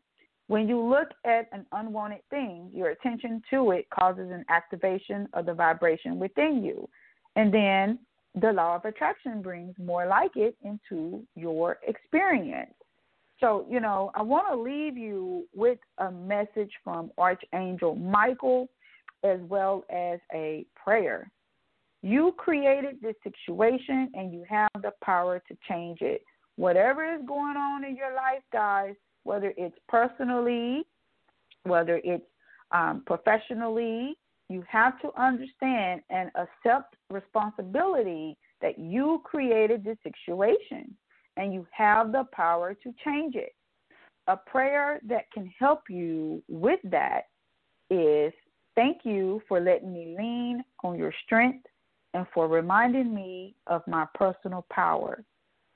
when 0.47 0.69
you 0.69 0.81
look 0.81 1.09
at 1.25 1.49
an 1.53 1.67
unwanted 1.73 2.23
thing, 2.31 2.71
your 2.75 2.91
attention 2.91 3.43
to 3.51 3.71
it 3.73 3.87
causes 3.91 4.31
an 4.33 4.45
activation 4.49 5.29
of 5.33 5.47
the 5.47 5.55
vibration 5.55 6.19
within 6.19 6.65
you. 6.65 6.89
And 7.37 7.53
then 7.53 7.99
the 8.41 8.53
law 8.53 8.77
of 8.77 8.85
attraction 8.85 9.43
brings 9.43 9.75
more 9.79 10.07
like 10.07 10.37
it 10.37 10.57
into 10.65 11.25
your 11.37 11.79
experience. 11.87 12.75
So, 13.41 13.67
you 13.71 13.81
know, 13.81 14.11
I 14.15 14.23
want 14.23 14.49
to 14.49 14.57
leave 14.57 14.99
you 14.99 15.47
with 15.55 15.79
a 15.99 16.11
message 16.11 16.71
from 16.85 17.11
Archangel 17.17 17.95
Michael 17.97 18.69
as 19.25 19.41
well 19.49 19.85
as 19.91 20.21
a 20.33 20.67
prayer. 20.75 21.31
You 22.03 22.35
created 22.37 22.97
this 23.03 23.17
situation 23.23 24.11
and 24.15 24.33
you 24.33 24.45
have 24.49 24.71
the 24.83 24.93
power 25.03 25.43
to 25.49 25.57
change 25.69 26.01
it. 26.01 26.23
Whatever 26.57 27.15
is 27.15 27.21
going 27.27 27.57
on 27.57 27.85
in 27.85 27.97
your 27.97 28.15
life, 28.15 28.43
guys, 28.53 28.95
whether 29.25 29.53
it's 29.57 29.77
personally, 29.89 30.85
whether 31.65 32.01
it's 32.05 32.25
um, 32.73 33.03
professionally, 33.07 34.17
you 34.49 34.65
have 34.69 35.01
to 35.01 35.11
understand 35.21 36.03
and 36.11 36.31
accept 36.35 36.97
responsibility 37.11 38.37
that 38.61 38.79
you 38.79 39.23
created 39.25 39.85
this 39.85 39.97
situation 40.03 40.95
and 41.41 41.55
you 41.55 41.67
have 41.73 42.13
the 42.13 42.25
power 42.33 42.75
to 42.75 42.95
change 43.03 43.35
it. 43.35 43.55
A 44.27 44.37
prayer 44.37 45.01
that 45.09 45.33
can 45.33 45.51
help 45.59 45.85
you 45.89 46.43
with 46.49 46.81
that 46.85 47.23
is 47.89 48.33
thank 48.77 48.99
you 49.05 49.41
for 49.49 49.59
letting 49.59 49.93
me 49.93 50.15
lean 50.19 50.63
on 50.85 50.99
your 50.99 51.15
strength 51.25 51.67
and 52.13 52.27
for 52.35 52.47
reminding 52.47 53.15
me 53.15 53.55
of 53.67 53.83
my 53.89 54.05
personal 54.15 54.67
power. 54.71 55.25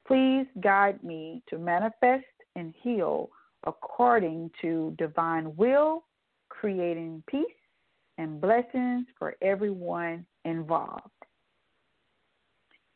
Please 0.07 0.46
guide 0.61 1.03
me 1.03 1.42
to 1.48 1.57
manifest 1.57 2.27
and 2.57 2.74
heal 2.83 3.31
according 3.66 4.50
to 4.61 4.94
divine 4.98 5.57
will, 5.57 6.05
creating 6.50 7.22
peace 7.27 7.46
and 8.18 8.38
blessings 8.38 9.07
for 9.18 9.35
everyone 9.40 10.27
involved. 10.44 11.09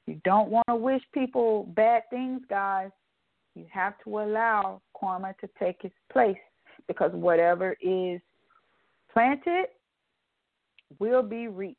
You 0.08 0.18
don't 0.24 0.48
want 0.48 0.64
to 0.70 0.74
wish 0.74 1.02
people 1.12 1.64
bad 1.76 2.04
things, 2.08 2.40
guys. 2.48 2.88
You 3.54 3.66
have 3.70 3.92
to 4.04 4.20
allow 4.20 4.80
karma 4.98 5.34
to 5.42 5.50
take 5.58 5.84
its 5.84 5.94
place 6.10 6.38
because 6.86 7.12
whatever 7.12 7.76
is 7.82 8.18
planted 9.12 9.66
will 10.98 11.22
be 11.22 11.48
reaped. 11.48 11.76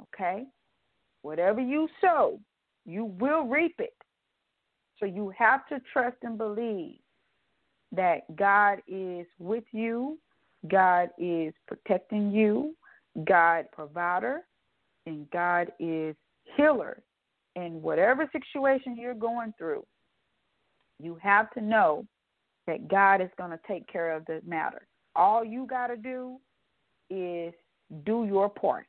Okay? 0.00 0.44
Whatever 1.22 1.60
you 1.60 1.88
sow, 2.00 2.38
you 2.86 3.06
will 3.18 3.48
reap 3.48 3.74
it. 3.80 3.96
So 5.00 5.06
you 5.06 5.32
have 5.36 5.66
to 5.66 5.80
trust 5.92 6.18
and 6.22 6.38
believe 6.38 7.00
that 7.90 8.36
God 8.36 8.82
is 8.86 9.26
with 9.40 9.64
you, 9.72 10.16
God 10.68 11.08
is 11.18 11.52
protecting 11.66 12.30
you, 12.30 12.76
God 13.26 13.64
provider, 13.72 14.42
and 15.06 15.28
God 15.32 15.72
is 15.80 16.14
healer. 16.56 17.02
In 17.56 17.82
whatever 17.82 18.28
situation 18.32 18.96
you're 18.96 19.14
going 19.14 19.54
through, 19.56 19.84
you 21.00 21.16
have 21.22 21.50
to 21.52 21.60
know 21.60 22.04
that 22.66 22.88
God 22.88 23.20
is 23.20 23.30
going 23.36 23.50
to 23.50 23.60
take 23.68 23.86
care 23.86 24.12
of 24.12 24.24
the 24.26 24.40
matter. 24.46 24.86
All 25.14 25.44
you 25.44 25.66
got 25.66 25.88
to 25.88 25.96
do 25.96 26.38
is 27.10 27.52
do 28.04 28.24
your 28.24 28.48
part 28.48 28.86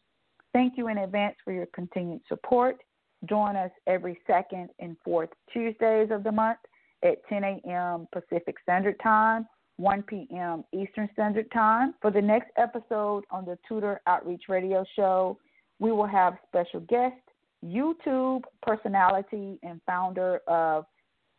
Thank 0.54 0.78
you 0.78 0.88
in 0.88 1.00
advance 1.00 1.36
for 1.44 1.52
your 1.52 1.66
continued 1.68 2.22
support. 2.30 2.78
Join 3.26 3.58
us 3.58 3.72
every 3.88 4.18
second 4.26 4.70
and 4.80 4.96
fourth 5.04 5.32
Tuesdays 5.52 6.10
of 6.10 6.24
the 6.24 6.32
month 6.32 6.60
at 7.04 7.18
10 7.28 7.44
a.m. 7.44 8.08
Pacific 8.13 8.56
Standard 8.63 8.96
Time, 9.04 9.46
1 9.76 10.04
p.m. 10.04 10.63
Eastern 10.72 11.10
Standard 11.12 11.52
Time. 11.52 11.94
For 12.02 12.10
the 12.10 12.22
next 12.22 12.52
episode 12.58 13.26
on 13.32 13.44
the 13.44 13.58
Tutor 13.68 14.00
Outreach 14.08 14.44
Radio 14.48 14.86
Show, 14.96 15.38
we 15.80 15.92
will 15.92 16.08
have 16.08 16.38
special 16.48 16.80
guest, 16.80 17.16
YouTube 17.65 18.43
personality 18.62 19.60
and 19.63 19.82
founder 19.86 20.39
of 20.48 20.86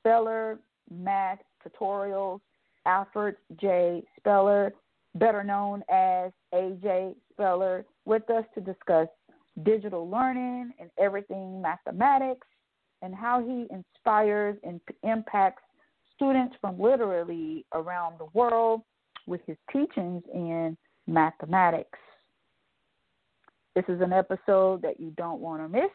Speller 0.01 0.59
Math 0.91 1.39
Tutorials, 1.65 2.41
Alfred 2.87 3.37
J. 3.61 4.03
Speller, 4.19 4.73
better 5.15 5.45
known 5.45 5.83
as 5.91 6.33
AJ 6.55 7.15
Speller, 7.33 7.85
with 8.05 8.29
us 8.31 8.45
to 8.55 8.61
discuss 8.61 9.09
digital 9.65 10.09
learning 10.09 10.73
and 10.81 10.91
everything 10.99 11.61
mathematics 11.61 12.47
and 13.03 13.15
how 13.15 13.43
he 13.43 13.67
inspires 13.75 14.57
and 14.65 14.81
impacts 15.03 15.63
students 16.15 16.55
from 16.61 16.81
literally 16.81 17.65
around 17.75 18.19
the 18.19 18.27
world 18.35 18.83
with 19.27 19.41
his 19.47 19.57
teachings 19.73 20.23
in 20.35 20.77
mathematics. 21.07 21.99
This 23.75 23.85
is 23.89 24.01
an 24.01 24.13
episode 24.13 24.83
that 24.83 24.99
you 24.99 25.13
don't 25.17 25.41
want 25.41 25.63
to 25.63 25.69
miss. 25.69 25.91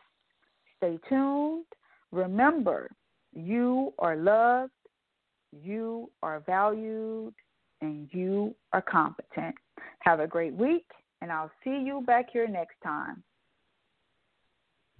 Stay 0.84 1.00
tuned. 1.08 1.64
Remember, 2.12 2.92
you 3.32 3.94
are 4.00 4.18
loved, 4.18 4.74
you 5.54 6.10
are 6.22 6.44
valued, 6.46 7.34
and 7.80 8.10
you 8.12 8.54
are 8.74 8.82
competent. 8.82 9.56
Have 10.00 10.20
a 10.20 10.28
great 10.28 10.54
week, 10.54 10.86
and 11.22 11.32
I'll 11.32 11.52
see 11.64 11.82
you 11.86 12.04
back 12.06 12.26
here 12.34 12.50
next 12.50 12.76
time. 12.84 13.24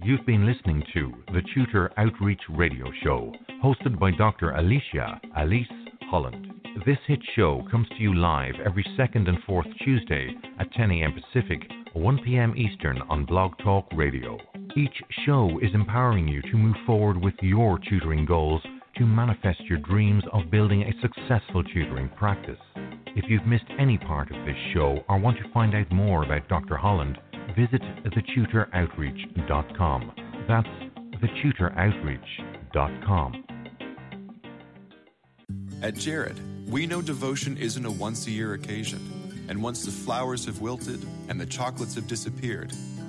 You've 0.02 0.26
been 0.26 0.46
listening 0.46 0.84
to 0.94 1.12
the 1.34 1.42
Tutor 1.54 1.92
Outreach 1.98 2.42
Radio 2.50 2.86
Show, 3.04 3.34
hosted 3.62 4.00
by 4.00 4.12
Dr. 4.12 4.52
Alicia 4.52 5.20
Alise 5.38 5.68
Holland. 6.10 6.48
This 6.86 6.98
hit 7.08 7.20
show 7.36 7.62
comes 7.70 7.90
to 7.90 7.96
you 7.96 8.16
live 8.16 8.56
every 8.66 8.86
second 8.96 9.28
and 9.28 9.38
fourth 9.46 9.68
Tuesday 9.84 10.34
at 10.62 10.72
10 10.72 10.92
a.m. 10.92 11.14
Pacific, 11.14 11.60
1 11.92 12.20
p.m. 12.24 12.54
Eastern 12.56 13.02
on 13.10 13.26
Blog 13.26 13.52
Talk 13.58 13.86
Radio. 13.94 14.38
Each 14.76 15.04
show 15.24 15.60
is 15.62 15.70
empowering 15.76 16.28
you 16.28 16.42
to 16.42 16.58
move 16.58 16.76
forward 16.88 17.22
with 17.22 17.36
your 17.42 17.78
tutoring 17.88 18.26
goals 18.26 18.64
to 18.98 19.06
manifest 19.06 19.62
your 19.66 19.78
dreams 19.78 20.24
of 20.34 20.50
building 20.50 20.82
a 20.82 20.92
successful 21.00 21.64
tutoring 21.64 22.10
practice. 22.18 22.58
If 23.16 23.26
you've 23.30 23.46
missed 23.46 23.70
any 23.78 24.00
part 24.00 24.32
of 24.32 24.46
this 24.48 24.58
show 24.74 25.04
or 25.08 25.20
want 25.20 25.38
to 25.38 25.48
find 25.54 25.76
out 25.76 25.92
more 25.92 26.24
about 26.24 26.50
Dr. 26.50 26.76
Holland, 26.76 27.20
visit 27.56 27.84
thetutoroutreach.com. 28.04 30.12
That's 30.48 30.68
thetutoroutreach.com. 31.22 33.44
At 35.84 35.94
Jared, 35.94 36.40
we 36.68 36.88
know 36.88 37.04
devotion 37.04 37.58
isn't 37.58 37.86
a 37.86 37.92
once 37.92 38.26
a 38.26 38.32
year 38.32 38.54
occasion. 38.54 39.46
And 39.50 39.62
once 39.62 39.86
the 39.86 39.92
flowers 39.92 40.46
have 40.46 40.62
wilted 40.62 41.06
and 41.30 41.40
the 41.40 41.46
chocolates 41.46 41.94
have 41.94 42.08
disappeared, 42.08 42.74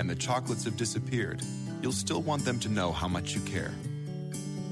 and 0.00 0.08
the 0.08 0.14
chocolates 0.14 0.64
have 0.64 0.78
disappeared, 0.78 1.42
you'll 1.82 1.92
still 1.92 2.22
want 2.22 2.42
them 2.42 2.58
to 2.58 2.70
know 2.70 2.90
how 2.90 3.06
much 3.06 3.34
you 3.34 3.40
care. 3.42 3.74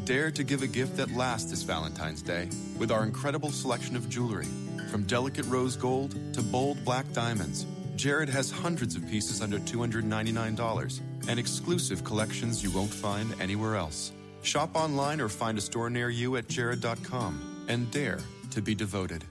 Dare 0.06 0.30
to 0.30 0.42
give 0.42 0.62
a 0.62 0.66
gift 0.66 0.96
that 0.96 1.12
lasts 1.12 1.50
this 1.50 1.62
Valentine's 1.62 2.22
Day 2.22 2.48
with 2.78 2.90
our 2.90 3.04
incredible 3.04 3.50
selection 3.50 3.94
of 3.94 4.08
jewelry. 4.08 4.46
From 4.90 5.02
delicate 5.02 5.44
rose 5.44 5.76
gold 5.76 6.12
to 6.32 6.40
bold 6.40 6.82
black 6.82 7.12
diamonds, 7.12 7.66
Jared 7.94 8.30
has 8.30 8.50
hundreds 8.50 8.96
of 8.96 9.06
pieces 9.06 9.42
under 9.42 9.58
$299 9.58 11.00
and 11.28 11.38
exclusive 11.38 12.04
collections 12.04 12.62
you 12.64 12.70
won't 12.70 12.92
find 12.92 13.38
anywhere 13.38 13.76
else. 13.76 14.12
Shop 14.40 14.70
online 14.74 15.20
or 15.20 15.28
find 15.28 15.58
a 15.58 15.60
store 15.60 15.90
near 15.90 16.08
you 16.08 16.36
at 16.36 16.48
jared.com 16.48 17.66
and 17.68 17.90
dare 17.90 18.20
to 18.52 18.62
be 18.62 18.74
devoted. 18.74 19.26